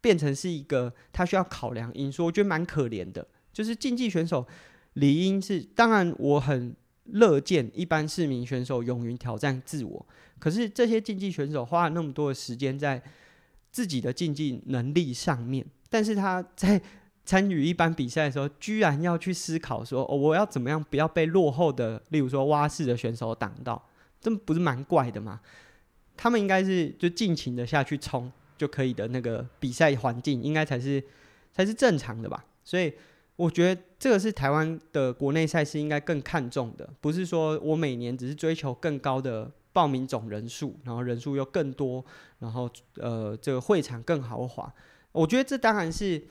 [0.00, 3.26] 变成是一个他需要考量因素，我觉得蛮可怜的。
[3.52, 4.46] 就是竞技选手
[4.92, 6.76] 理应是，当然我很
[7.12, 10.06] 乐见一般市民选手勇于挑战自我，
[10.38, 13.02] 可是这些竞技选手花了那么多的时间在
[13.70, 16.80] 自己的竞技能力上面，但是他在
[17.24, 23.88] 参与一般比赛的时候，居然要去思考说，哦，我要怎么样不要被落后的，例如说蛙式的选手挡到，
[24.20, 25.40] 这不是蛮怪的吗？
[26.16, 31.02] 他们应该是就尽情的下去冲就可以的那个比赛环境，应该才是
[31.52, 32.44] 才是正常的吧。
[32.64, 32.92] 所以
[33.36, 42.04] 我觉得这个是台湾的国内赛事应该更看重的，不是说我每年只是追求更高的报名总人数，然后人数又更多，
[42.38, 44.72] 然后呃这个会场更豪华。
[45.12, 46.22] 我觉得这当然是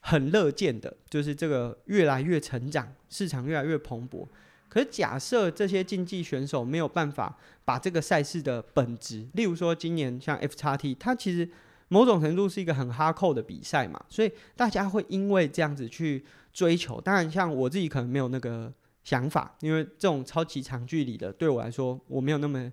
[0.00, 4.26] 很乐见的，就是这个越来越成长，市场越来越蓬勃。
[4.68, 11.48] 可是，假设这些竞技选手没有办法把这个赛事的本质，例如说今年像 FXT，它其实
[11.92, 16.98] 某种程度是一个很哈扣的比赛嘛，所以大家会因为这样子去追求。
[16.98, 18.72] 当然，像我自己可能没有那个
[19.04, 22.72] 想法，因为这种超级长距离的对我来说，我没有那么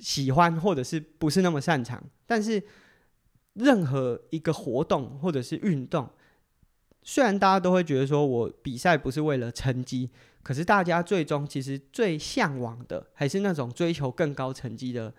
[0.00, 2.02] 喜欢，或者是不是那么擅长。
[2.26, 2.60] 但是，
[3.54, 6.10] 任何一个活动或者是运动，
[7.02, 10.10] 虽然大家都会觉得说我比赛不是为了成绩。
[10.42, 15.14] 可是大家最终其实最向往的还是那种追求更高成绩的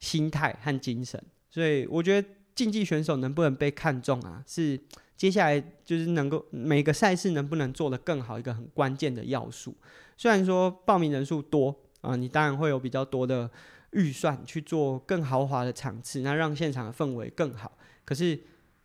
[0.00, 1.18] 心态和精神，
[1.50, 4.78] 所以我觉得竞技选手能不能被看中啊，是
[5.16, 9.74] 接下来就是能够每个赛事能不能做得更好一个很关键的要素。
[10.16, 13.50] 虽然说报名人数多啊，你当然会有比较多的
[13.92, 17.78] 预算去做更豪华的场次，那让现场的氛围更好。
[18.04, 18.38] 可是。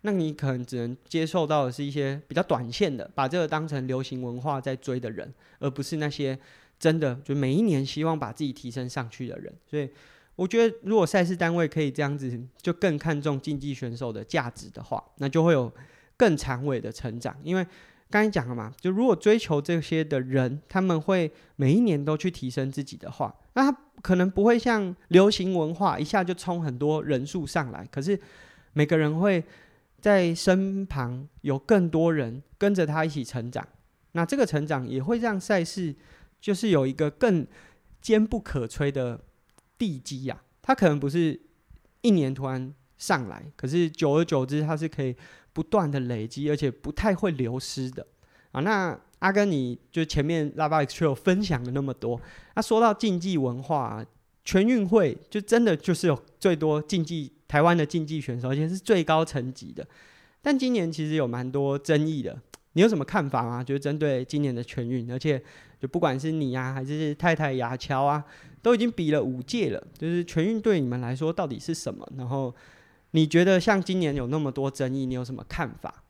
[0.05, 6.37] 那你可能只能接受到的是一些比较短线的，把这个当成流行文化在追的人，而不是那些
[6.77, 9.55] 真的就每一年希望把自己提升上去的人。
[9.65, 9.89] 所以，
[10.35, 15.71] 我觉得如果赛事单位可以这样子，就更看重竞技选手的价值的话，那就会有
[16.17, 17.35] 更长尾的成长。
[17.43, 17.65] 因为
[18.09, 28.19] 刚才讲了嘛，就如果追求这些的人，他们会每一年都去提升自己的话，那他可能不会像流行文化一下就冲很多人数上来，可是
[28.73, 29.43] 每个人会。
[30.03, 33.65] 在身旁有更多人跟着他一起成长，
[34.11, 35.95] 那这个成长也会让赛事
[36.41, 37.47] 就是有一个更
[38.01, 39.17] 坚不可摧的
[39.83, 40.41] 地基呀。
[40.61, 41.37] 它可能不是
[42.01, 45.15] 一年突然上来，可是久而久之，它是可以
[45.51, 48.07] 不断的累积，而且不太会流失的
[48.51, 48.61] 啊。
[48.61, 52.21] 那阿根，你就前面 Lava Extreme 分享了那么多，
[52.55, 54.05] 那说到竞技文化，
[54.45, 57.33] 全运会就真的就是有最多竞技。
[57.45, 59.87] 台湾的竞技选手，而且是最高层级的。
[60.41, 62.35] 但今年其实有蛮多争议的，
[62.71, 63.63] 你有什么看法吗？
[63.63, 65.39] 就是针对今年的全运，而且
[65.79, 68.25] 就不管是你呀、啊，还是太太雅乔啊，
[68.63, 69.83] 都已经比了五届了。
[69.95, 72.07] 就是全运对你们来说到底是什么？
[72.17, 72.51] 然后
[73.11, 76.03] 你觉得像今年有那么多争议，你有什么看法？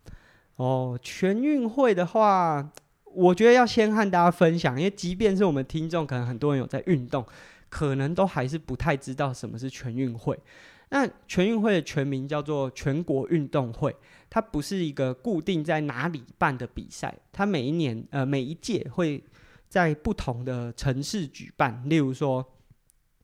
[0.56, 2.72] 哦，全运会的话，
[3.06, 7.26] 我觉得要先和大家分享，因为即便是我们听众，可能很多人有在运动，
[7.70, 10.40] 可能都还是不太知道什么是全运会。
[10.90, 13.96] 那全运会的全名叫做全国运动会，
[14.30, 19.24] 它不是一个固定在哪里办的比赛，它每一年呃每一届会
[19.74, 21.82] 在不同的城市举办。
[21.90, 22.48] 例如说，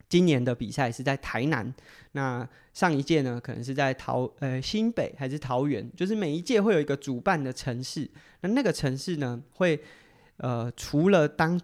[0.10, 1.72] 今年的比赛是在台南，
[2.14, 8.10] 那上一届呢可能是在桃呃新北还是桃园，就是每一届会有一个主办的城市，
[8.42, 9.80] 那那个城市呢会
[10.38, 11.62] 呃除了当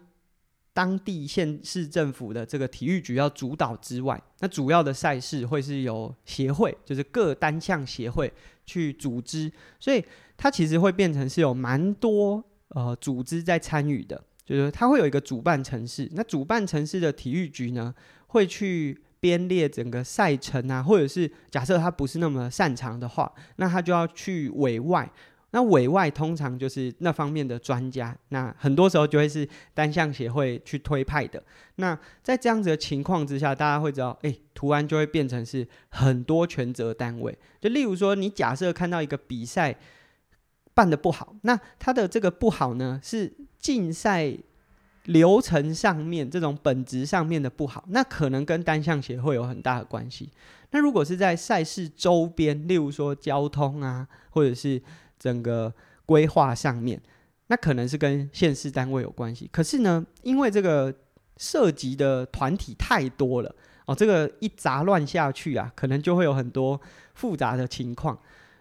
[0.72, 8.32] 当地县市政府的这个体育局要主导之外，那主要的赛事会是由协会，就是各单项协会
[8.68, 10.06] 去组织，所以
[10.38, 17.94] 它其实会变成是有蛮多呃组织在参与的，就是它会有一个主办城市，那主办城市的体育局呢
[18.28, 25.12] 会去编列整个赛程啊，或者是假设他不是那么擅长的话，那他就要去委外。
[25.52, 31.42] 那委外通常就是那方面的专家，那很多时候就会是单项协会去推派的。
[31.78, 37.34] 那在这样子的情况之下，大家会知道，哎、欸，突然就会变成是很多权责单位。
[37.62, 39.74] 就例如说，你假设看到一个比赛
[40.76, 44.38] 办得不好，那他的这个不好呢，是竞赛
[45.06, 50.30] 流程上面这种本质上面的不好，那可能跟单项协会有很大的关系。
[50.72, 54.82] 那如果是在赛事周边，例如说交通啊，或者是
[55.18, 55.74] 整个
[56.06, 57.02] 规划上面，
[57.48, 59.50] 那可能是跟县市单位有关系。
[59.54, 60.94] 可是呢，因为这个
[61.38, 63.56] 涉及的团体太多了
[63.86, 66.82] 哦，这个一杂乱下去啊，可能就会有很多
[67.14, 68.20] 复杂的情况。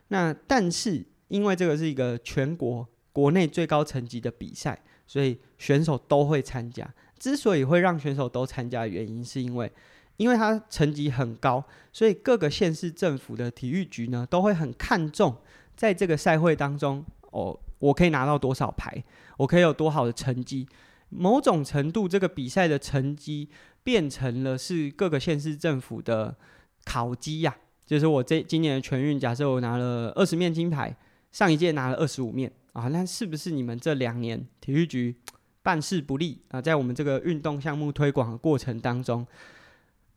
[0.08, 1.02] 那但是
[1.34, 6.88] 因为这个是一个全国国内最高层级的比赛，所以选手都会参加。
[7.18, 9.72] 之所以会让选手都参加的原因，是因为
[10.16, 15.36] 因为他成绩很高，所以各个县市政府的体育局呢，都会很看重。
[15.74, 19.02] 在这个赛会当中，哦，我可以拿到多少牌？
[19.36, 20.68] 我可以有多好的成绩？
[21.08, 23.48] 某种程度，这个比赛的成绩
[23.82, 26.36] 变成了是各个县市政府的
[26.84, 27.56] 考绩呀。
[27.84, 30.96] 就是我这今年的全运，假设我拿了二十面金牌，
[31.34, 35.16] 上一届拿了二十五面啊，那是不是你们这两年体育局
[35.64, 36.62] 办事不力啊？
[36.62, 39.26] 在我们这个运动项目推广的过程当中，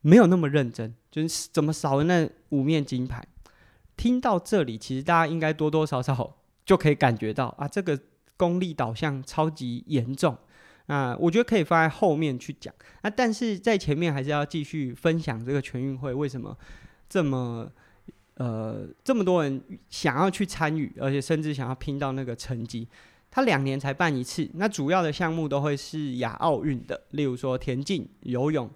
[0.02, 3.26] 没有那么认真，就是怎么少了那五面金牌？
[3.96, 8.00] 听到这里，其实大家应该多多少少就可以感觉到啊，这个
[8.38, 10.38] 功利导向超级严重。
[10.86, 12.72] 啊，我觉得可以放在后面去讲。
[13.02, 16.56] 那但是在前面还是要继续分享这个全运会为什么
[17.10, 17.72] 这么
[18.38, 22.88] 呃这么多人想要去参与，而且甚至想要拼到那个成绩。
[23.30, 28.70] 他两年才办一次，那主要的项目都会是亚奥运的，例如说田径、游泳、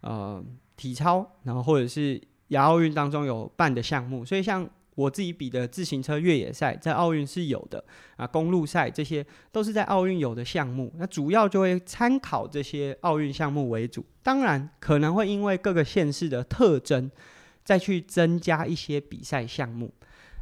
[0.00, 0.42] 呃
[0.76, 2.20] 体操，然后或者是。
[2.50, 4.64] 亚奥运当中有办的项目，所以像
[4.94, 10.92] 我自己比的自行车越野赛，在奥运是有的啊，公路赛这些都是在奥运有的项目。
[10.96, 17.10] 那主要就会参考这些奥运项目为主，当然可能会因为各个县市的特征，
[17.66, 19.92] 再去增加一些比赛项目。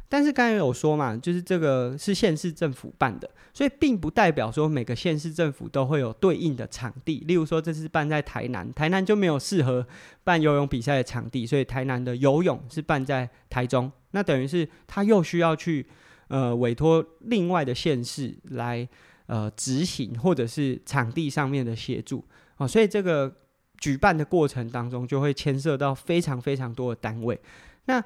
[0.07, 7.23] 但是刚才有说嘛，就是这个是县市政府办的，所以并不代表说每个县市政府都会有对应的场地。
[7.27, 9.85] 例如说，这次办在台南，台南就没有适合
[10.23, 13.91] 办游泳比赛的场地，所以台南的游泳是办在台中。
[14.11, 15.85] 那等于是他又需要去
[16.27, 18.87] 呃委托另外的县市来
[19.25, 22.23] 呃执行，或者是场地上面的协助
[22.57, 22.67] 哦。
[22.67, 23.35] 所以这个
[23.79, 27.39] 举办的过程当中，就会牵涉到非常非常多的单位。
[27.85, 28.03] 那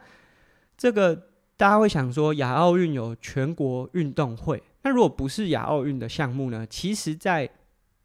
[0.77, 1.27] 这个。
[1.59, 6.65] 大家会想说，亚奥运有全国运动会，那如果不是亚奥运的项目呢？
[6.69, 7.49] 其实，在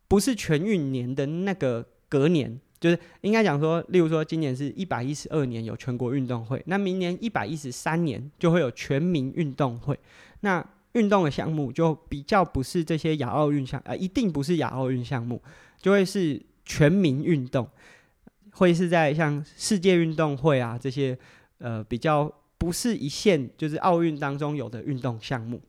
[0.08, 9.96] 不是全运年的那个隔年，就是应该讲说，例如说今年是一百一十二年有全国运动会，那明年一百一十三年就会有全民运动会。
[10.40, 10.60] 那
[10.94, 15.40] 运动的项目就比较不是这些亚奥运项，呃，一定不是亚奥运项目，
[15.80, 17.68] 就会是全民运动，
[18.52, 21.18] 会是在像世界运动会啊这些，
[21.58, 22.32] 呃，比较。
[22.56, 25.60] 不是一线，就是奥运当中有的运动项目。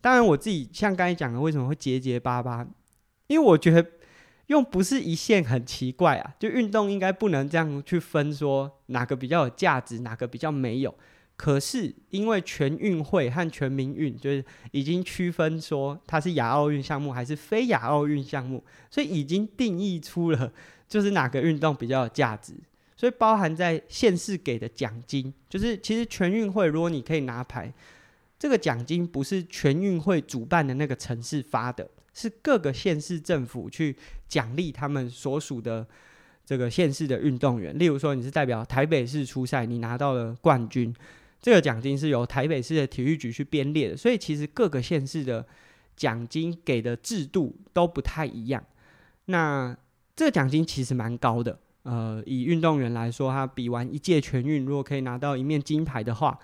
[0.00, 2.64] 当然，我自己像刚才讲的，为什么会结结巴巴？
[3.26, 3.84] 因为我觉得
[4.46, 6.34] 用不是一线很奇怪啊。
[6.38, 10.94] 就运动应该不能这样去分，说哪个比较有价值，哪个比较没有。
[11.36, 20.50] 可是因为全运会和全民运就是已经区分说它是亚奥运项目还是非亚奥运项目，所以已经定义出了
[20.88, 22.54] 就是哪个运动比较有价值。
[22.96, 27.70] 所以包含在县市给的奖金，就是其实全运会如果你可以拿牌，
[28.38, 33.94] 这个奖金不是全运会主办的那个城市发的，是各个县市政府去
[34.26, 35.86] 奖励他们所属的
[36.46, 37.78] 这个县市的运动员。
[37.78, 40.94] 例如说你是代表台北市出赛，你拿到了冠军，
[41.40, 43.96] 这个奖金是由台北市的体育局去编列的。
[43.96, 45.46] 所以其实各个县市的
[45.96, 48.64] 奖金给的制度都不太一样。
[49.26, 49.76] 那
[50.14, 51.58] 这个奖金其实蛮高的。
[51.82, 56.36] 呃，以运动员来说，他比完一届全运，如果可以拿到一面金牌的话，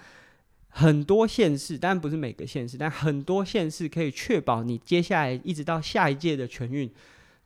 [0.69, 6.89] 很多县市，当然不是每个县市，但很多县市可以确保你接下来一直到下一届的全运，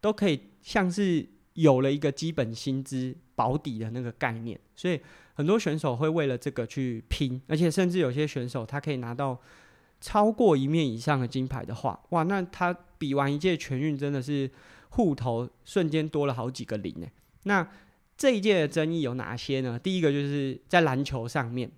[0.01, 4.61] 都可以像是有了一个基本薪资保底的那个概念。
[4.75, 5.01] 所以
[5.37, 9.41] 很多选手会为了这个去拼，而且甚至有些选手他可以拿到
[10.01, 14.51] 超过一面以上的金牌的话，哇，那他比完一届全运真的是。
[14.91, 17.07] 户头瞬间多了好几个零呢。
[17.43, 17.68] 那
[18.16, 19.78] 这一届的争议有哪些呢？
[19.78, 21.70] 第一个就是在篮球上面，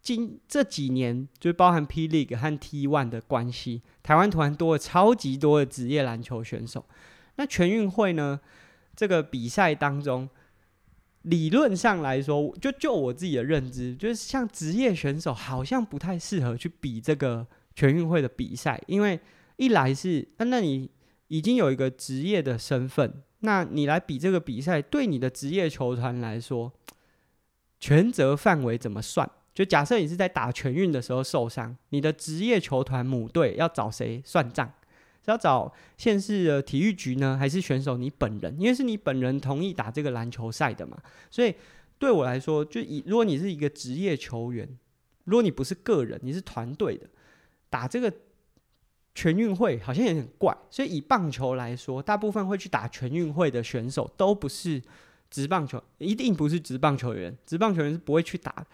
[0.00, 6.84] 今这几年就包含 P League 和 T One 的关系，台湾突然多了超级多的职业篮球选手。
[7.36, 8.40] 那全运会呢？
[8.96, 10.28] 这个比赛当中，
[11.22, 19.18] 理论上来说，就就我自己的认知，就是像职业选手好像不太适合去比这个全运会的比赛，因为
[19.56, 20.90] 一来是，那那你
[21.28, 23.22] 已经有一个职业的身份。
[23.44, 26.72] 那你来比这个比赛，对你的职业球团来说，
[27.80, 29.28] 权责范围怎么算？
[29.54, 34.72] 就假设你是在打全运的时候受伤，你的职业球团母队要找谁算账？
[35.24, 38.54] 是要找县市的体育局呢，还是选手你本人？
[38.58, 41.00] 因为是你本人同意打这个篮球赛的嘛。
[41.30, 41.54] 所以
[41.98, 44.68] 对我来说，就以如果你是一个职业球员，
[45.24, 47.08] 如果你不是个人，你是团队的，
[47.70, 48.12] 打这个。
[49.14, 54.80] 全运会好像有点怪，所以以棒球来说，大部分会去打全运会的选手都不是
[55.28, 58.66] 职棒球，一定不是职棒球员，职棒球员是不会去打，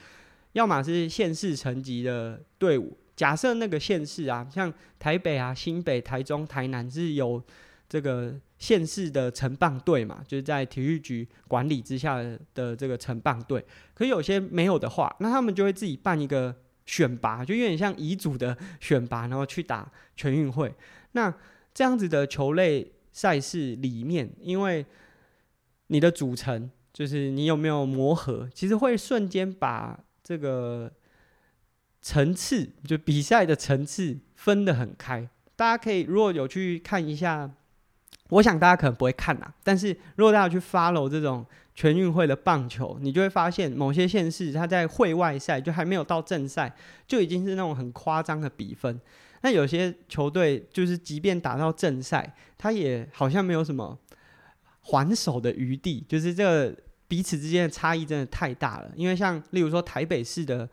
[0.53, 2.97] 要么是县市层级的队伍。
[3.19, 7.43] 假设那个县市啊，像台北啊、新北、台中、台南是有
[7.89, 12.23] 这个县市的成棒队嘛，就是在体育局管理之下
[12.55, 13.65] 的这个成棒队。
[13.93, 16.55] 可有些没有的话，那他们就会自己办一个。
[16.89, 20.75] 选拔就有点像乙组的选拔，然后去打全运会。
[21.13, 21.31] 那
[21.75, 24.87] 这样子的球类赛事里面，因为
[25.89, 30.91] 你的组成就是你有没有磨合，其实会瞬间把这个
[32.09, 35.29] 层次，就比赛的层次分得很开。
[35.57, 37.51] 大家可以如果有去看一下，
[38.31, 41.45] 我想大家可能不会看呐，但是如果大家去 follow 这种。
[41.79, 46.75] 全运会的棒球，你就会发现某些县市，它在会外赛就还没有到正赛，
[47.07, 49.01] 就已经是那种很夸张的比分。
[49.43, 53.97] 那有些球队就是，即便打到正赛，他也好像没有什么
[54.81, 58.91] 还手的余地，就是这个彼此之间的差异真的太大了。
[58.97, 60.69] 因为像例如说台北市的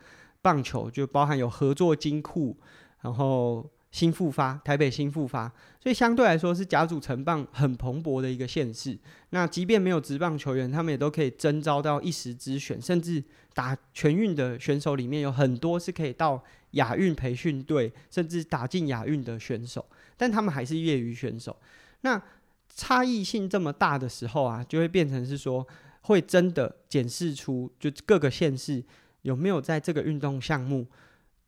[0.46, 2.56] 棒球，就包含有合作金库，
[3.00, 3.68] 然后。
[3.92, 8.98] 新复发，台北新复发，所以相对来说是甲组成棒很蓬勃的一个县市。
[9.30, 13.24] 那即便没有职棒球员，他们也都可以征召到一时之选，甚至
[13.54, 19.82] 打全运的选手里面有很多是可以到亚运培训队，甚至打进亚运的选手。
[20.18, 21.56] 但他们还是业余选手。
[22.02, 22.20] 那
[22.68, 25.66] 差异性这么大的时候啊，就会变成是说，
[26.02, 28.84] 会真的检视出就各个县市
[29.26, 30.86] 有没有在这个运动项目。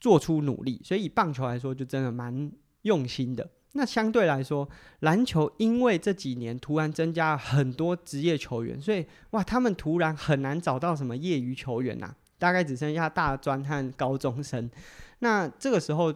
[0.00, 2.52] 做出努力，所以以棒球来说，就真的蛮
[2.82, 3.50] 用心的。
[3.72, 4.68] 那相对来说，
[5.00, 14.70] 篮球因为这几年突然增加了很多职业球员，所以哇，他们突然很难找到什么业余球员呐、大概只剩下大专和高中生。
[15.18, 16.14] 那这个时候，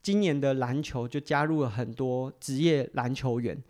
[0.00, 3.62] 今年的篮球就加入了很多职业篮球员。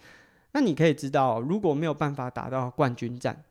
[0.52, 3.42] 那你可以知道，如果没有办法打到冠军战。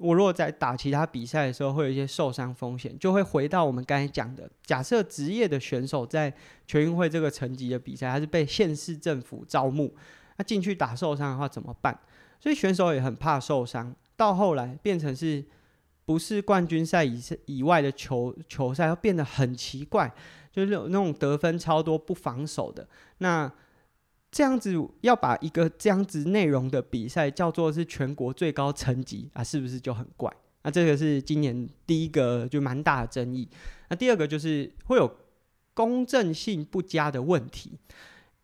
[0.00, 6.32] 我如果在打其他比赛的时候，会有一些受伤风险，就会回到我们刚才讲的，假设职业的选手在
[6.66, 9.94] 全运会这个层级的比赛，还是被县市政府招募，
[10.38, 11.98] 那进去打受伤的话怎么办？
[12.40, 15.44] 所以选手也很怕受伤，到后来变成是
[16.06, 20.10] 不是冠军赛以以外的球球赛，要变得很奇怪，
[20.50, 22.88] 就是那种得分超多不防守的
[23.18, 23.52] 那。
[24.30, 30.32] 这样子要把一个这样子内容的比赛叫做是全国最高层级啊，是不是就很怪？
[30.62, 33.48] 那这个是今年第一个就蛮大的争议。
[33.88, 35.10] 那第二个就是会有
[35.74, 37.72] 公正性不佳的问题，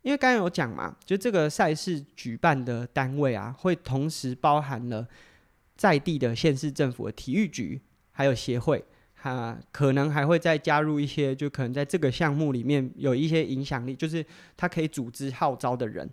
[0.03, 5.07] 因为刚刚有讲嘛，就这个赛事举办的单位啊，会同时包含了
[5.77, 7.81] 在地的县市政府的体育局，
[8.11, 8.85] 还有协会。
[9.29, 14.25] 啊，可能还会再加入一些，就可能在这个项目里面有一些影响力，就是
[14.57, 16.09] 他可以组织号召的人，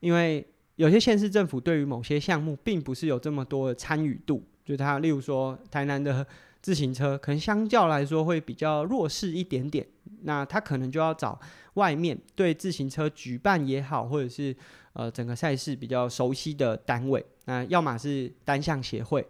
[0.00, 0.46] 因为
[0.76, 6.26] 有些县市政府对于某些项目并不是有这么多的参与度，就他例如说台南的
[6.62, 9.86] 自行车，可能相较来说会比较弱势一点点，
[10.22, 11.38] 那他可能就要找
[11.74, 14.56] 外面对自行车举办也好，或者是
[14.94, 19.26] 呃整个赛事比较熟悉的单位，那要么是单项协会，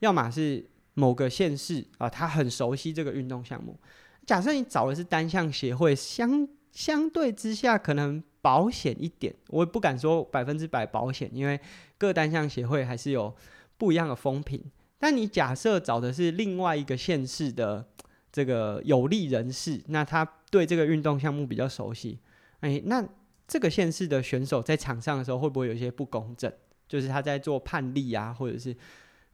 [0.00, 0.62] 要么是。
[0.94, 3.78] 某个县市啊，他很熟悉这个运动项目。
[4.24, 9.34] 假设你找的是单项协会，相相对之下可能保险一点。
[9.48, 11.60] 我也不敢说百分之百保险，因为
[11.98, 13.34] 各单项协会还是有
[13.76, 14.62] 不一样的风评。
[14.98, 17.86] 但你假设找的是另外一个县市的
[18.32, 22.18] 这个有利人士，那他对这个运动项目比较熟悉，
[22.60, 23.06] 哎，那
[23.46, 26.50] 这个县市的选手在场上的时候会不会有一些不公正？
[26.88, 28.74] 就是他在做判例啊，或者是？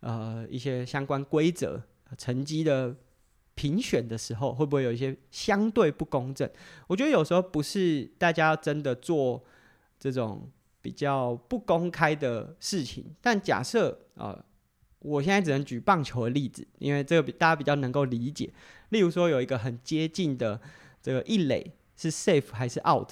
[0.01, 1.82] 呃，一些相关规则、
[2.16, 2.94] 成绩的
[3.55, 6.48] 评选的时候，会不会有一些相对不公正？
[6.86, 9.44] 我觉得有时候不是大家真的做
[9.98, 13.14] 这种比较不公开的事情。
[13.20, 14.42] 但假设啊、
[15.01, 18.51] 我现在只能举棒球的例子，因为这个比大家比较能够理解。
[18.90, 20.61] 例如说，有一个很接近的
[21.03, 23.11] 这个一垒是 safe 还是 out？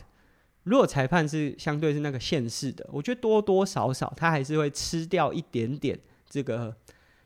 [0.65, 5.99] 如果裁判是相对是那个现世的，我觉得多多少少他还是会吃掉一点点
[6.29, 6.77] 这个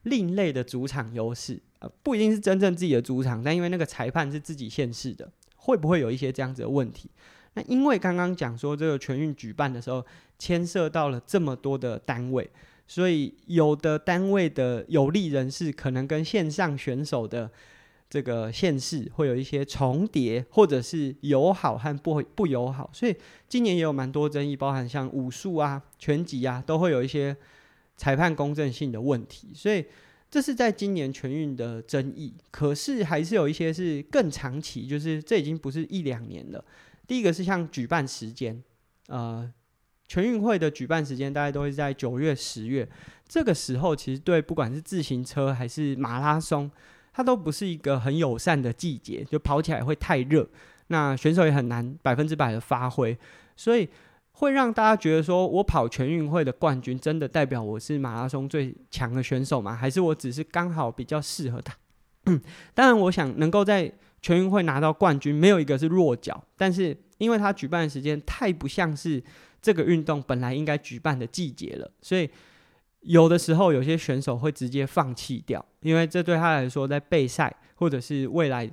[0.02, 1.60] 另类的主场优势。
[1.80, 7.10] 呃，不一定是真正自己的主场，但因为那个裁判是自己县市的，会不会有一些这样子的问题？
[7.54, 10.04] 那因为刚刚讲说这个全运举办的时候，
[10.38, 12.48] 牵涉到了这么多的单位，
[12.86, 17.50] 所以有的单位的有利人士可能跟线上选手的
[18.08, 23.16] 这个县市会有一些重叠，或者是友好和不不友好，所以
[23.48, 27.36] 今年也有蛮多争议，包含像武术啊、拳击啊，都会有一些
[28.02, 29.86] 裁判公正性的问题，所以。
[30.32, 36.64] 这是在今年全运的争议，可是还是有一些是更长期，就是这已经不是一两年了。
[37.06, 38.64] 第一个是像举办时间，
[39.08, 39.52] 呃，
[40.08, 42.88] 全运会的举办时间大概都会在九月、十月，
[43.28, 46.70] 这个时候其实对不管是自行车还是马拉松，
[47.12, 50.48] 它都不是一个很友善的季节，就跑起来会太热，
[50.86, 53.18] 那选手也很难百分之百的发挥，
[53.54, 53.86] 所以。
[54.42, 59.72] 会让大家觉得说，我跑全运会的冠军，真的代表我是马拉松最强的选手吗？
[59.72, 61.72] 还是我只是刚好比较适合他？
[62.74, 66.42] 当然，我想能够在全运会拿到冠军，没有一个是弱脚。
[66.56, 69.22] 但是，因为他举办的时间太不像是
[69.60, 72.28] 这个运动本来应该举办的季节了，所以
[73.02, 78.68] 有的时候有些选手会直接放弃掉，因为这对他来说，在备赛或者是未来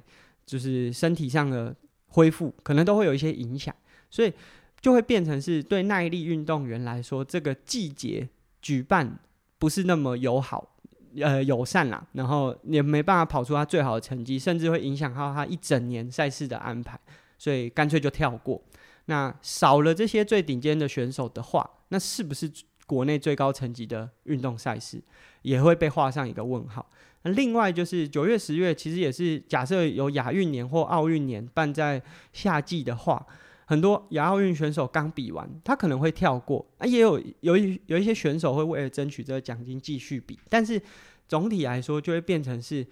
[0.47, 1.75] 就是身体上的
[2.07, 3.71] 恢复，可能都会有一些影响，
[4.09, 4.33] 所以。
[4.81, 8.29] 就会变成是对耐力运动员来说，这个季节
[8.61, 9.19] 举办
[9.57, 10.75] 不是那么友好，
[11.19, 16.97] 呃，友善啦，然后也没办法跑出他最好的成绩，甚至会影响到他一整年赛事的安排，
[17.37, 18.61] 所以干脆就跳过。
[19.05, 22.49] 那少了这些最顶尖的选手的话，那是不是
[22.85, 25.01] 国内最高层级的运动赛事
[25.41, 26.89] 也会被画上一个问号？
[27.23, 32.01] 那另外就是九月、十月，其实也是假设有亚运年或奥运年办在
[32.31, 33.27] 夏季的话。
[33.69, 40.81] 很多亚奥运选手刚比完，他可能会跳过啊，也有有一有一些选手会为了争取这个奖金继续比，但是
[41.27, 42.83] 总体来说就会变成是，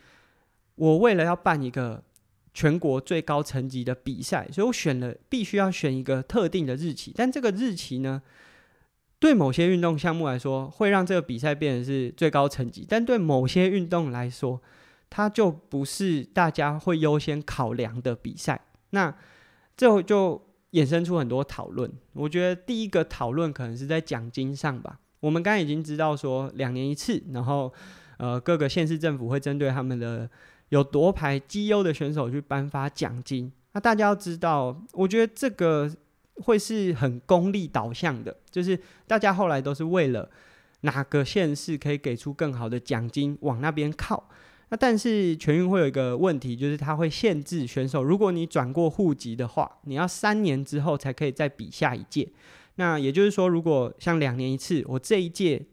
[0.76, 2.04] 我为了要办一个
[2.54, 8.22] 全国最高层级的比赛，所以我选了必须要选一个特定的日期，但这个日期呢，
[9.18, 14.62] 对某些运动项目来说会让这个比赛变成是最高层级，但对某些运动来说，
[15.10, 18.62] 它就不是大家会优先考量的比赛，
[18.92, 19.18] 那
[19.76, 20.46] 这就。
[20.78, 25.00] 衍生出很多讨论，我觉得第一个讨论可能是在奖金上吧。
[25.20, 27.74] 我们刚才已经知道说两年一次，然后
[28.18, 30.30] 呃各个县市政府会针对他们的
[30.70, 33.52] 有夺牌绩优的选手去颁发奖金。
[33.74, 35.92] 那大家要知道，我觉得这个
[36.44, 40.30] 会是很功利导向的，就是大家后来都是为了
[40.82, 44.30] 哪个县市可以给出更好的奖金往那边靠。
[44.70, 52.28] 那但是全运会有一个问题，就是它会限制选手，如果你转过户籍的话，你要三年之后才可以再比下一届。
[52.76, 55.66] 那也就是说，如果像两年一次，我这一届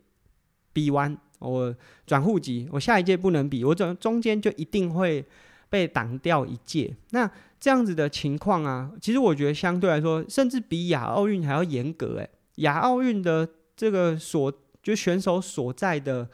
[0.72, 1.74] 比完，我
[2.06, 5.24] 转户籍，我下一届不能比，我转中间就一定会
[5.68, 6.94] 被挡掉一届。
[7.10, 7.28] 那
[7.58, 12.18] 这样子的情况啊，其实我觉得相对来说，甚至比亚奥运还要严格。
[12.18, 16.30] 诶，亚奥运的这个所就选手所在的。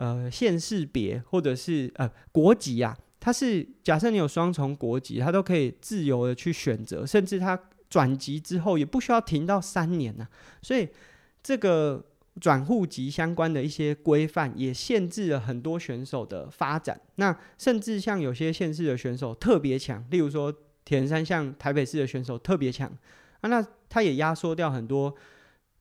[0.00, 10.26] 呃，县市别或者是呃国籍啊，它是假设你有双重国籍，它都可以自由的去选择，甚至它转籍之后也不需要停到三年呢、
[10.62, 10.88] 所以
[11.42, 12.02] 这个
[12.40, 16.98] 转户籍相关的一些规范也限制了很多选手的发展。
[17.16, 20.50] 那甚至像有些县市的选手特别强，例如说
[20.86, 22.88] 铁人三项台北市的选手特别强
[23.42, 25.14] 啊，那他也压缩掉很多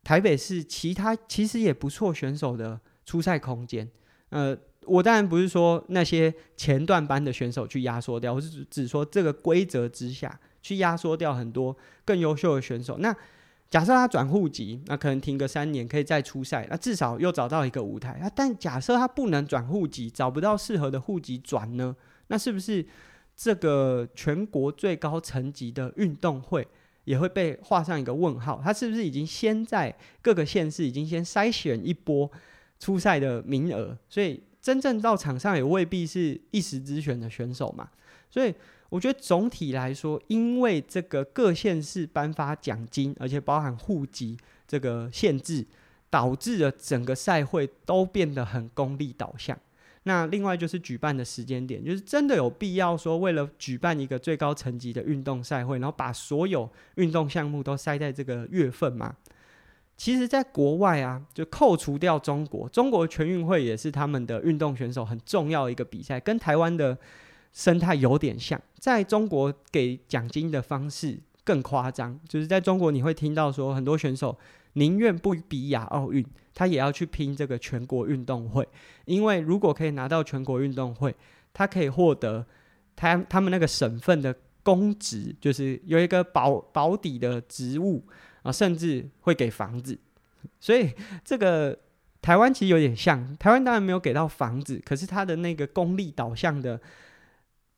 [0.04, 3.90] 台北市其他其实也不错选手的出赛空间。
[4.30, 11.76] 呃，我当然不是说那些前段班的选手去压缩掉，我是只说这个规则之下去压缩掉很多
[12.06, 12.98] 更优秀的选手。
[13.00, 13.16] 那
[13.70, 18.14] 假设他转户籍，那可能停个三年可以再出赛，那至少又找到一个舞台。
[18.14, 21.96] 啊，但假设他不能转户籍，找不到适合的户籍转呢？
[22.28, 22.84] 那是不是
[23.36, 26.68] 这个全国最高层级的运动会
[27.04, 28.60] 也会被画上一个问号？
[28.64, 32.30] 他是不是已经先在各个县市已经先筛选一波？
[32.80, 37.90] 初赛的名额，所以真正到场上也未必是一时之选的选手嘛。
[38.30, 38.54] 所以
[38.90, 45.66] 我觉得总体来说，因为这个各县市颁发奖金，而且包含户籍这个限制，
[46.10, 49.58] 导致了整个赛会都变得很功利导向。
[50.04, 59.16] 那另外就是举办的时间点，就是真的有必要说为了举办一个最高层级的运动赛会，然后把所有运动项目都塞在这个月份吗？
[60.00, 66.97] 其实，在国外啊，就扣除掉中国，中国全运会也是他们的运动选手很重要一个比赛，跟台湾的
[67.52, 68.60] 生态有点像。
[68.80, 74.38] 在中国给奖金的方式更夸张，就是在中国你会听到说，很多选手
[74.72, 76.26] 宁愿不比亚奥运，
[76.56, 78.66] 他也要去拼这个全国运动会，
[79.04, 81.14] 因为如果可以拿到全国运动会，
[81.52, 82.45] 他可以获得
[82.95, 84.34] 他他们那个省份的
[84.64, 88.02] 公职，就是有一个保保底的职务。
[88.52, 89.97] 甚至会给房子，
[90.60, 90.91] 所以
[91.24, 91.78] 这个
[92.22, 96.80] 台湾其实有点像，台湾当然没有给到房子，可是它的那个功利导向的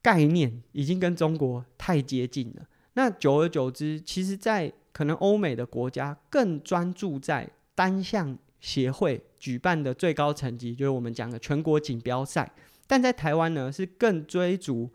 [0.02, 2.66] 概念已经跟中国太接近了。
[2.94, 12.52] 那久而久之，其实，在可能欧美的国家更专注在单项协会举办的最高层级，就是我们讲的全国锦标赛，
[12.88, 14.90] 但在台湾呢，是更追逐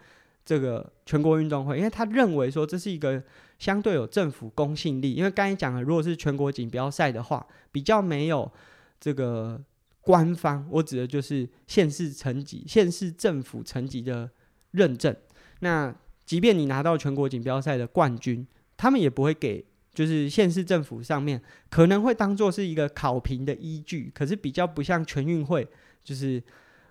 [0.45, 3.22] 这个全国运动会，因为他认为说这是一个。
[3.59, 8.53] 相对有政府公信力，因为刚才讲了，如果是全国锦标赛的话，比较没有
[9.01, 9.59] 这个
[10.03, 14.31] 官方，我指的就是县市层级、县市政府层级的
[14.73, 15.17] 认证。
[15.61, 15.95] 那
[16.27, 18.47] 即便你拿到全国锦标赛的冠军，
[18.77, 21.41] 他们也不会给，就是县市政府上面
[21.71, 25.67] 可能会当做是一个考评的依据，可是比较不像全运会，
[26.05, 26.43] 就是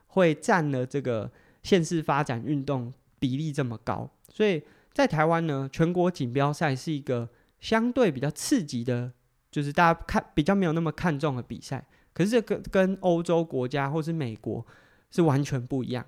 [0.07, 4.63] 会占了这个县市发展运动比例这么高，所以。
[4.95, 7.27] 在台湾呢，全国锦标赛是一个
[7.59, 9.11] 相对比较刺激的，
[9.51, 11.85] 就是大家看比较没有那么看重的比赛。
[12.13, 14.65] 可是这个跟欧洲国家或是美国
[15.11, 16.05] 是完全不一样。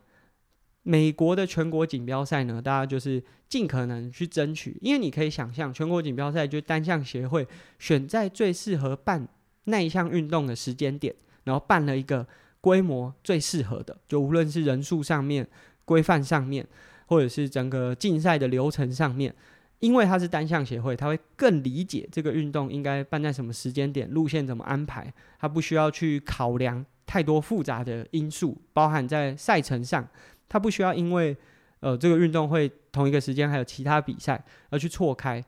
[0.83, 7.45] 美国的全国锦标赛呢，大家就是尽可能去争取，因为你可以想象，全国锦标赛就单项协会
[7.79, 9.27] 选在最适合办
[9.65, 11.13] 那一项运动的时间点，
[11.43, 12.25] 然后办了一个
[12.61, 15.45] 规模最适合的，就无论是人数上面、
[15.83, 16.65] 规范上面。
[17.07, 19.33] 或者是整个竞赛的流程上面，
[19.79, 30.07] 因为它是单项协会，他会更理解这个运动应该办在什么时间点，路线怎么安排，他不需要去考量太多复杂的因素，包含在赛程上，
[30.49, 31.35] 他不需要因为
[31.79, 35.41] 呃这个运动会同一个时间还有其他比赛而去错开，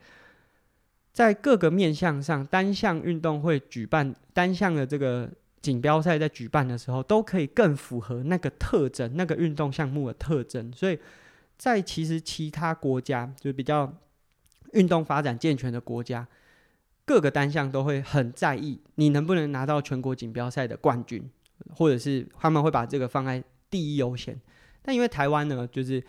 [1.12, 5.30] 在各个面向上，单项运动会举办单项的这个
[5.60, 10.98] 锦标赛在举办的时候，都可以更符合那个特征，那个运动项目的特征，所以。
[11.60, 13.94] 在其实其他国家，就比较
[14.72, 16.26] 运动发展健全的国家，
[17.04, 21.30] 各个单项都会很在意你能不能拿到全国锦标赛的冠军，
[21.76, 24.40] 或者是他们会把这个放在第一优先。
[24.82, 26.02] 但因为台湾呢，就是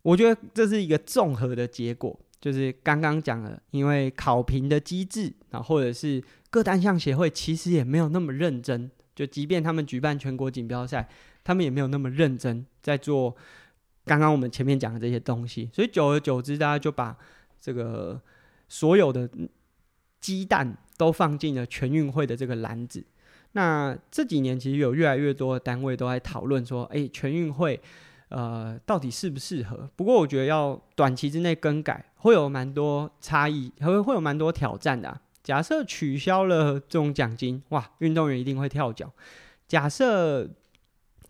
[0.00, 11.06] 我觉得这是一个综合的结果，就是刚刚讲了，因为考评的机制啊，或者是各单项协会其实也没有那么认真，就即便他们举办全国锦标赛，
[11.44, 13.36] 他们也没有那么认真在做。
[14.08, 17.16] 刚刚我们前面讲的这些东西，所以久而久之，大家就把
[17.60, 18.20] 这个
[18.68, 19.28] 所有的
[20.20, 23.04] 鸡蛋都放进了全运会的这个篮子。
[23.52, 27.80] 那这几年其实有越来越多的单位都在讨论说，诶，全运会
[28.28, 29.88] 呃到底适不适合？
[29.96, 35.20] 不过我觉得要短期之内更改，会有蛮多差异，还会会有蛮多挑战的。
[35.42, 39.10] 假设取消了这种奖金，哇，运动员一定会跳脚。
[39.66, 40.48] 假设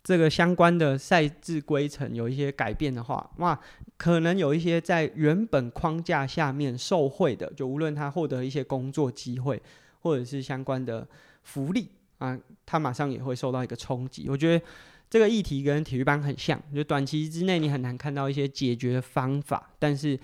[0.03, 3.59] 这个相关的赛制规程有一些改变的话，哇，
[3.97, 9.61] 可能有一些在原本框架下面受惠的，就无论他获得一些工作机会，
[10.01, 11.07] 或者是相关的
[11.43, 11.89] 福利
[12.19, 14.27] 啊，他马上也会受到一个冲击。
[14.29, 14.65] 我觉得
[15.11, 19.71] 这个议题跟体育班很像，就短期之内你很难看到一些解决的方法。
[19.79, 20.19] 但是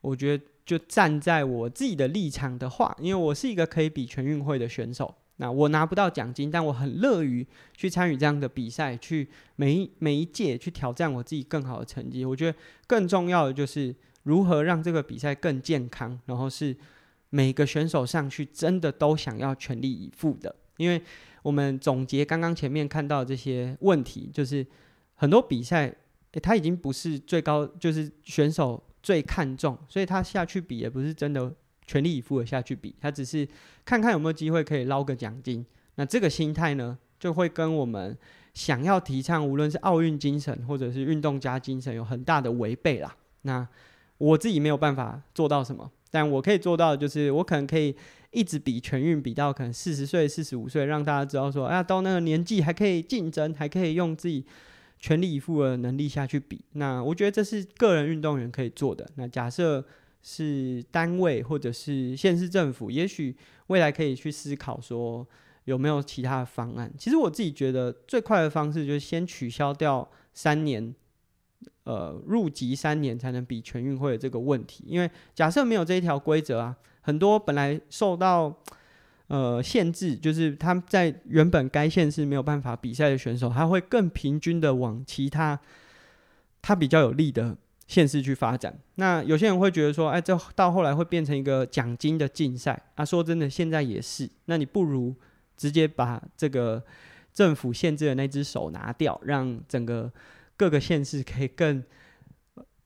[0.00, 5.14] 我觉得，就站在我自己的立场的话，因为我是一个可以比全运会的选手。
[5.40, 9.26] 那我拿不到奖金，但我很乐于去参与这样的比赛，去
[9.56, 12.26] 每一每一届去挑战我自己更好的成绩。
[12.26, 16.76] 我觉得更重要的就是如何让这个比赛更健康，然后是
[17.30, 20.54] 每个选手上去真的都想要全力以赴的。
[20.76, 21.00] 因为
[21.42, 24.64] 我们总结刚刚前面看到这些问题，就是
[25.14, 25.90] 很多比赛，
[26.42, 31.50] 他已经不是最高，就是选手最看重，所以他下去比也不是真的。
[31.90, 33.44] 全力以赴的下去比，他只是
[33.84, 35.66] 看看有没有机会可以捞个奖金。
[35.96, 38.16] 那这个心态呢，就会跟我们
[38.54, 43.16] 想要提倡无论是奥运精神或者是运动家精神有很大的违背啦。
[43.42, 43.66] 那
[44.18, 47.92] 我自己没有办法做到什么，但我可以做到的就是，我可能可以
[48.30, 54.46] 一直比全运比到可能四十岁、四十五岁，让大家知道说，哎呀，到那个年纪还可以竞争，还可以用自己
[55.00, 56.60] 全力以赴的能力下去比。
[56.74, 59.10] 那我觉得这是个人运动员可以做的。
[59.16, 59.84] 那假设。
[60.22, 63.34] 是单位或者是县市政府，也许
[63.68, 65.26] 未来可以去思考说
[65.64, 66.92] 有没有其他的方案。
[66.98, 70.94] 其实我自己觉得最快的方式就是先取消掉三年，
[71.84, 74.84] 呃，入籍三年才能比全运会的这个问题。
[74.86, 78.54] 因为假设没有这一条规则啊，很多本来受到
[79.28, 85.58] 呃限制，就是他在原本该县市没有办法比赛的选手，他会更平均的往其他
[86.60, 87.56] 他比较有利的
[87.90, 88.72] 县市去发展。
[88.94, 93.04] 那有些人会觉得说，哎，这到后来会变成一个奖金的竞赛啊。
[93.04, 94.30] 说真的，现在也是。
[94.44, 95.12] 那你不如
[95.56, 96.80] 直接把这个
[97.34, 100.12] 政府限制的那只手拿掉，让整个
[100.56, 101.82] 各个县市可以更。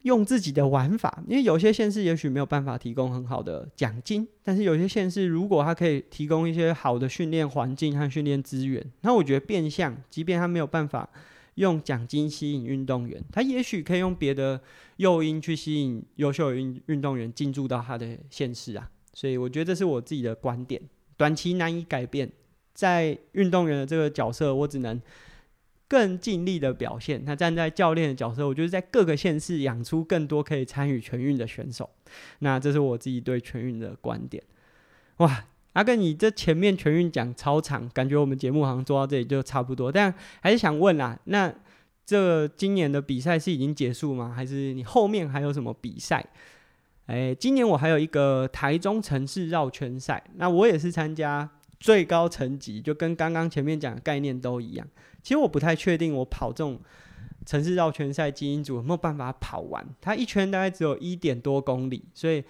[0.04, 11.08] 用自己的玩法，因为有些县市也许没有办法提供很好的奖金，但是有些县市如果它可以提供一些好的训练环境和训练资源，那我觉得变相，即便他没有办法
[11.54, 14.60] 用奖金吸引运动员，他也许可以用别的
[14.96, 18.90] 诱因去吸引优秀运运动员进驻到他的县市啊。
[19.12, 20.80] 所以我觉得这是我自己的观点，
[21.16, 22.30] 短期难以改变，
[22.72, 25.00] 在运动员的这个角色，我只能。
[25.86, 27.22] 更尽力的表现。
[27.24, 31.88] 他站在教练的角色，我觉得在各个县市养出更多可以参与全运的选手。
[32.38, 34.42] 那这是我自己对全运的观点。
[35.18, 35.44] 哇，
[35.74, 39.92] 阿根，你这前面全运讲超长，感觉我们节目好像做到这里就差不多。
[39.92, 41.52] 但还是想问啦，那
[42.06, 44.32] 这今年的比赛是已经结束吗？
[44.34, 46.24] 还是你后面还有什么比赛？
[47.06, 51.50] 哎，今年我还有一个台中城市绕圈赛，那我也是参加
[51.80, 54.86] 最高层级，就跟刚刚前面讲的概念都一样。
[55.22, 56.80] 其实我不太确定，我跑这种
[57.44, 59.86] 城市绕圈赛精英组有没有办法跑完？
[60.00, 62.42] 它一圈大概只有一点多公里，所以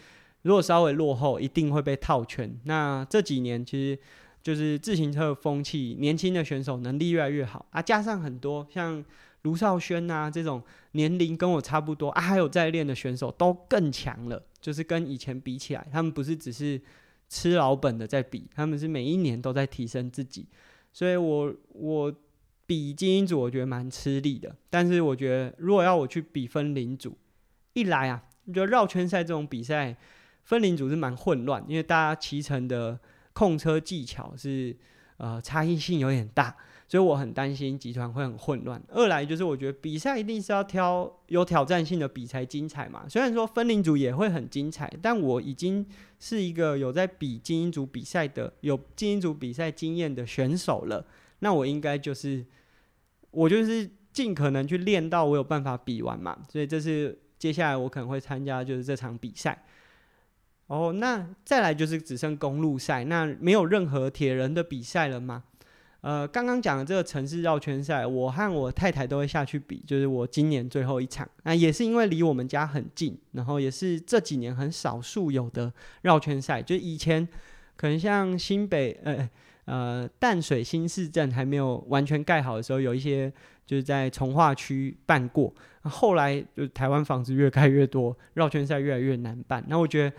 [0.45, 2.59] 如果稍微落后，一定会被套圈。
[2.65, 3.99] 那这几年其实
[4.43, 9.05] 就是自行车的风气，年轻的选手能力越来越好啊，加上很多像
[9.43, 16.81] 卢少轩啊这种年龄跟我差不多啊，还有在练的选手都更强了，就是跟以前比起来，他们不是只是
[17.29, 20.47] 吃老本的在比，他们是每一年都在提升自己。
[20.93, 22.15] 所以我我。
[22.67, 27.15] 比精英组我觉得蛮吃力的，但是我觉得如果要我去比分龄组，
[27.75, 29.95] 一来啊，我觉得绕圈赛这种比赛
[30.45, 32.99] 分龄组是蛮混乱，因为大家骑乘的
[33.33, 34.77] 控车技巧是
[35.17, 36.55] 呃差异性有点大，
[36.87, 38.81] 所以我很担心集团会很混乱。
[38.89, 45.85] 二来就是我觉得比赛一定是要挑有挑战性的比才精彩嘛，虽然说分龄组也会很精彩，但我已经
[46.21, 51.07] 是一个有在比精英组比赛的有精英组比赛经验的选手了。
[51.41, 52.45] 那我应该就是，
[53.31, 59.65] 我就是尽可能去练到我有办法比完嘛，所以这是接下来我可能会参加就是这场比赛。
[60.67, 65.45] 哦，那再来就是只剩公路赛，那没有任何铁人的比赛了吗？
[66.01, 71.29] 呃，刚刚讲的这个城市绕圈赛，我和我太太都会下去比，就是我今年最后一场。
[71.45, 77.27] 那也是因为离我们家很近，然后也是这几年很少数有的绕圈赛，就以前
[77.77, 79.29] 可能像新北，呃。
[79.67, 83.33] 呃，淡水新市镇还没有完全盖好的时候，有一些
[83.65, 85.51] 就是在从化区办过。
[85.85, 89.65] 后来就台湾房子越盖越多，绕圈赛越来越难办。
[89.67, 90.15] 那我觉得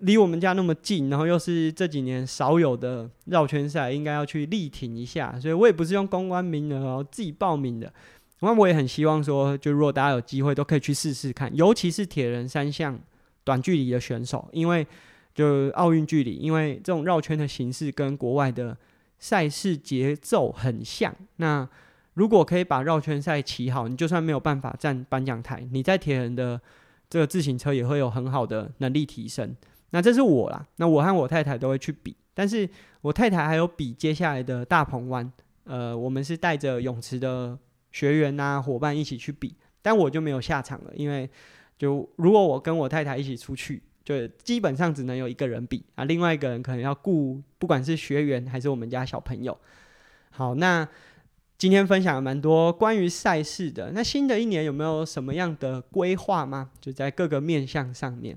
[0.00, 5.38] 离我们家那么近，然后又是这几年少有的绕圈赛，应该要去力挺一下。
[5.40, 7.92] 所以我也不是用公关名额哦，自己报名的。
[8.40, 12.98] 那我也很希望说，就如果大家有机会，都可以去试试看，尤其是铁人三项
[13.44, 14.86] 短距离的选手，因为。
[15.32, 18.76] 就奥运距离，因为这种绕圈的形式跟国外的
[19.20, 21.14] 赛事节奏很像。
[21.36, 21.66] 那
[22.14, 26.60] 如果可以把绕圈赛骑好，你就算没有办法站颁奖台，你在铁人的
[27.08, 29.54] 这个自行车也会有很好的能力提升。
[29.90, 32.68] 那这是我啦，那我和我太太都会去比，但是
[33.00, 35.30] 我太太还有比接下来的大鹏湾。
[35.64, 37.58] 呃，我们是带着泳池的
[37.92, 41.28] 学员呐、啊、伙伴一起去比，但我就没有下场了，因为
[41.78, 43.82] 就如果我跟我太太一起出去。
[44.02, 49.56] 就基本上只能有一个人比啊，另外一个人可能要顾，不管是学员还是我们家小朋友。
[50.30, 50.88] 好，那
[51.58, 53.92] 今天分享了蛮多关于赛事的。
[53.92, 56.70] 那新的一年有没有什么样的规划吗？
[56.80, 58.36] 就在各个面向上面。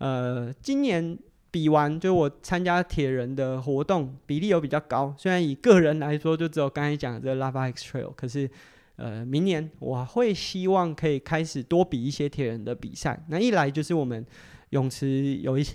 [0.00, 1.16] 呃，今年
[1.50, 8.50] 比完，就我参加铁人的活动比例有比较高，虽然以个人来说就只有刚才讲的这个 Lava X Trail，可是
[8.96, 13.24] 呃，明年我会希望可以开始多比一些铁人的比赛。
[13.28, 14.26] 那一来就是我们。
[14.70, 15.74] 泳池有一些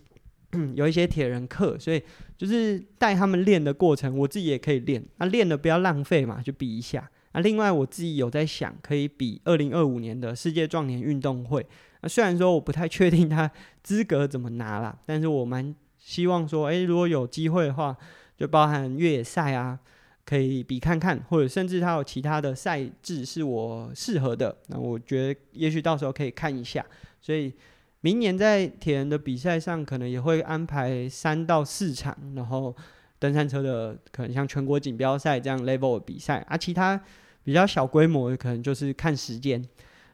[0.73, 2.01] 有一些铁人课，所以
[2.37, 5.03] 就是带他们练的过程，我自己也可以练。
[5.17, 7.11] 那练的不要浪费嘛，就比一下。
[7.33, 11.67] 那另外我自己有在想，可以比二零二五年的世界壮年运动会。
[12.07, 13.49] 虽然说我不太确定他
[13.83, 17.95] 资格怎么拿啦，但是我蛮希望说，诶，如果有机会的话，
[18.37, 19.79] 就包含越野赛啊，
[20.25, 24.55] 可以比看看，或者甚至他有其他的赛制是我适合的。
[24.67, 26.85] 那我觉得也许到时候可以看一下。
[27.21, 27.53] 所以。
[28.01, 32.75] 明年在铁人的比赛上，可能也会安排三到四场，然后
[33.17, 37.01] 登山车的可能像全国锦标赛这样 level 的比赛，啊，其他
[37.43, 39.59] 比较小规模的可能就是看时间。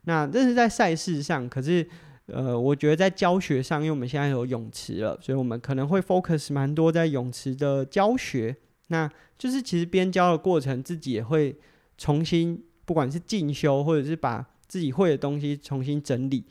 [0.04, 1.88] 那这是在赛事上，可是
[2.28, 8.56] 呃，我觉得在教学上，因为我们现在有泳池了，所以我们可能会 focus 蛮多在泳池的教学。
[8.88, 11.56] 那就是其实边教的过程，自己也会
[11.98, 16.44] 重新，不管是进修或者是把自己会的东西重新整理，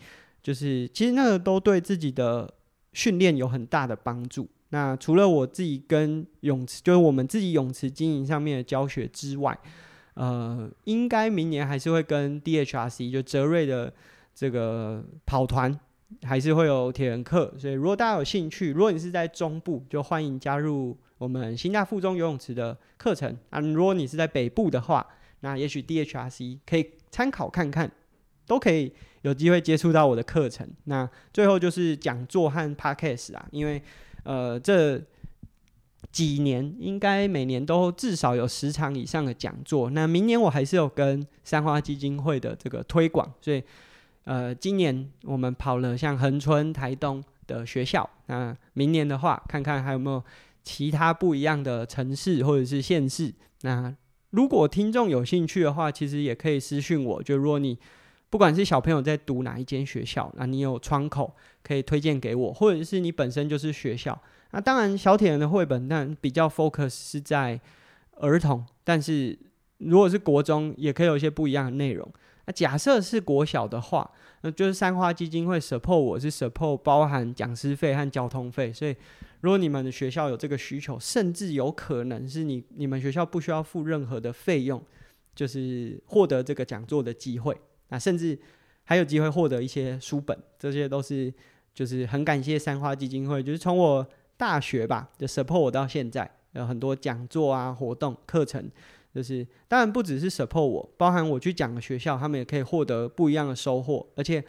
[0.43, 2.53] 就是其实那个都对自己的
[2.93, 4.49] 训练有很大的帮助。
[4.71, 9.59] 那除了我自己跟泳池，就是我们自己泳池经营上面的教学之外，
[10.15, 13.93] 呃，应该明年还是会跟 DHRC 就泽瑞的
[14.35, 15.79] 这个跑团
[16.23, 17.55] 还是会有铁人课。
[17.59, 23.61] 所以如果大家有兴趣，如果你是在中部，就欢迎加入我们新大附中游泳池的课程啊。
[23.61, 25.07] 如果你是在北部的话，
[25.41, 27.91] 那也许 DHRC 可以参考看看，
[28.47, 28.93] 都可以
[29.23, 30.69] 有机会接触到我的课程。
[30.85, 33.83] 那最后就是讲座和 Podcast 啊，因为。
[34.23, 35.03] 呃，这
[36.13, 39.91] 几年应该每年都至少有十场以上的讲座。
[39.91, 43.63] 那明年我还是有跟三花基金会的这个推广，所以
[44.25, 48.09] 呃，今年我们跑了像恒春、台东的学校。
[48.27, 50.23] 那明年的话，看看还有没有
[50.63, 53.33] 其他不一样的城市或者是县市。
[53.63, 53.95] 那
[54.31, 57.23] 如果听众有兴趣的话，其实也可以私讯我。
[57.23, 57.79] 就如果你
[58.29, 64.21] 不管是小朋友在读哪一间学校，那你有窗口可以推荐给我，或者是你本身就是学校，
[64.53, 67.61] 那当然小铁人的绘本，但比较 focus 是在
[68.17, 69.39] 儿童，但是
[69.79, 72.11] 如果是国中，也可以有一些不一样的内容。
[72.47, 74.11] 那假设是国小的话，
[74.43, 78.97] 那就是三花基金会 support 我是 support 包含讲师费和交通费，所以
[79.41, 84.83] 如果你们的学校有这个需求，甚至有可能是你你们学校不需要付任何的费用，
[85.35, 87.57] 就是获得这个讲座的机会。
[87.89, 88.39] 那甚至
[88.85, 91.33] 还有机会获得一些书本，这些都是
[91.73, 94.07] 就是很感谢三花基金会，就是从我
[94.41, 98.71] 大学吧就 support 我到现在，有很多讲座啊、活动、课程，
[99.15, 104.09] 就是当然不只是 support 我，包含我去讲的学校，他们也可以获得不一样的收获。
[104.17, 104.43] 而且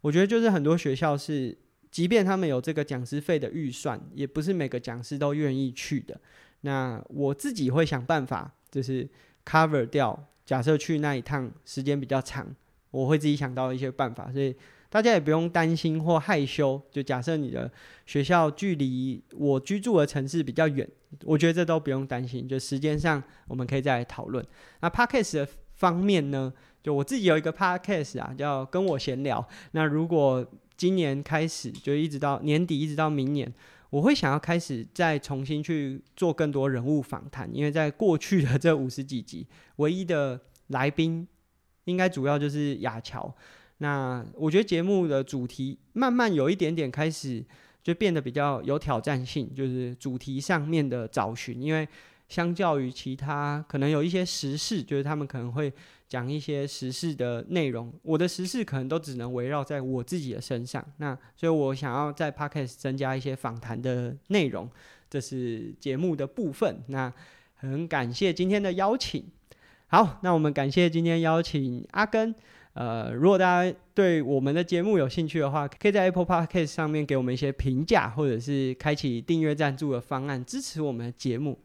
[0.00, 1.54] 我觉得就是很多学校是，
[1.90, 6.18] 即便他们有这个讲师费的预算，也不是每个讲师都愿意去的。
[6.62, 9.06] 那我自己会想办法，就是
[9.44, 12.56] cover 掉，假设去那一趟时间比较长。
[12.92, 14.56] 我会自己想到一些办法，所以
[14.96, 16.80] 大家也不用担心或害羞。
[16.90, 17.70] 就假设你的
[18.06, 20.88] 学校距离我居住的城市比较远，
[21.24, 22.48] 我觉得这都不用担心。
[22.48, 24.42] 就时间上，我们可以再来讨论。
[24.80, 26.50] 那 Podcast 的方面呢？
[26.82, 29.46] 就我自己有一个 Podcast 啊，叫跟我闲聊。
[29.72, 30.42] 那如果
[30.78, 33.52] 今年开始，就一直到年底，一直到明年，
[33.90, 41.28] 我会想要开始再重新去做更多人物访谈，因为在过去的这五十几集，唯一的来宾。
[41.84, 43.32] 应该主要就是亚乔，
[43.78, 47.44] 那我觉得节目的主题慢慢有一点点开始
[47.82, 51.86] 就变得比较有挑战性，就是主题上面的找寻，因为
[52.28, 55.72] 相较于其他可能有一些时事，就是他们可能会
[56.08, 64.68] 讲一些时事的内容，我的时事可能都只能围绕在我自己的身上，那所以我想要在 Podcast 增加一些访谈的内容，
[65.08, 66.82] 这是节目的部分。
[66.88, 67.12] 那
[67.54, 69.24] 很感谢今天的邀请。
[69.88, 72.34] 好，那我们感谢今天邀请阿根。
[72.78, 81.58] 呃，如果大家对我们的节目有兴趣的话，可以在 Apple Podcast 上面给我们一些评价，或者是开启订阅赞助的方案，支持我们的节目。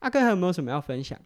[0.00, 1.16] 阿耕还有没有什么要分享？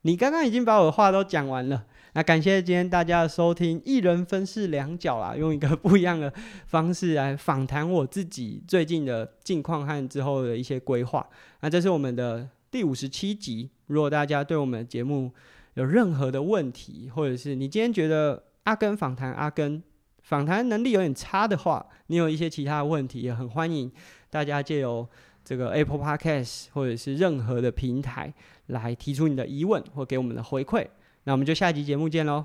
[0.00, 1.84] 你刚刚已经把我的话都讲完了。
[2.14, 6.32] 那感谢今天大家的收听，一人分饰两角啦，用一个不一样的
[6.66, 11.28] 方式来访谈我自己最近的近况和之后的一些规划。
[11.60, 13.68] 那这是我们的第五十七集。
[13.88, 15.30] 如果大家对我们的节目，
[15.74, 19.82] 有任何的问题，或者是你今天觉得阿根访谈阿根
[20.22, 23.90] 访谈能力有点差的话，你有一些其他的问题，也很欢迎
[24.28, 25.08] 大家借由
[25.44, 28.32] 这个 Apple Podcast 或者是任何的平台
[28.66, 30.86] 来提出你的疑问或给我们的回馈。
[31.24, 32.44] 那我们就下集节目见喽，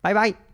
[0.00, 0.45] 拜拜。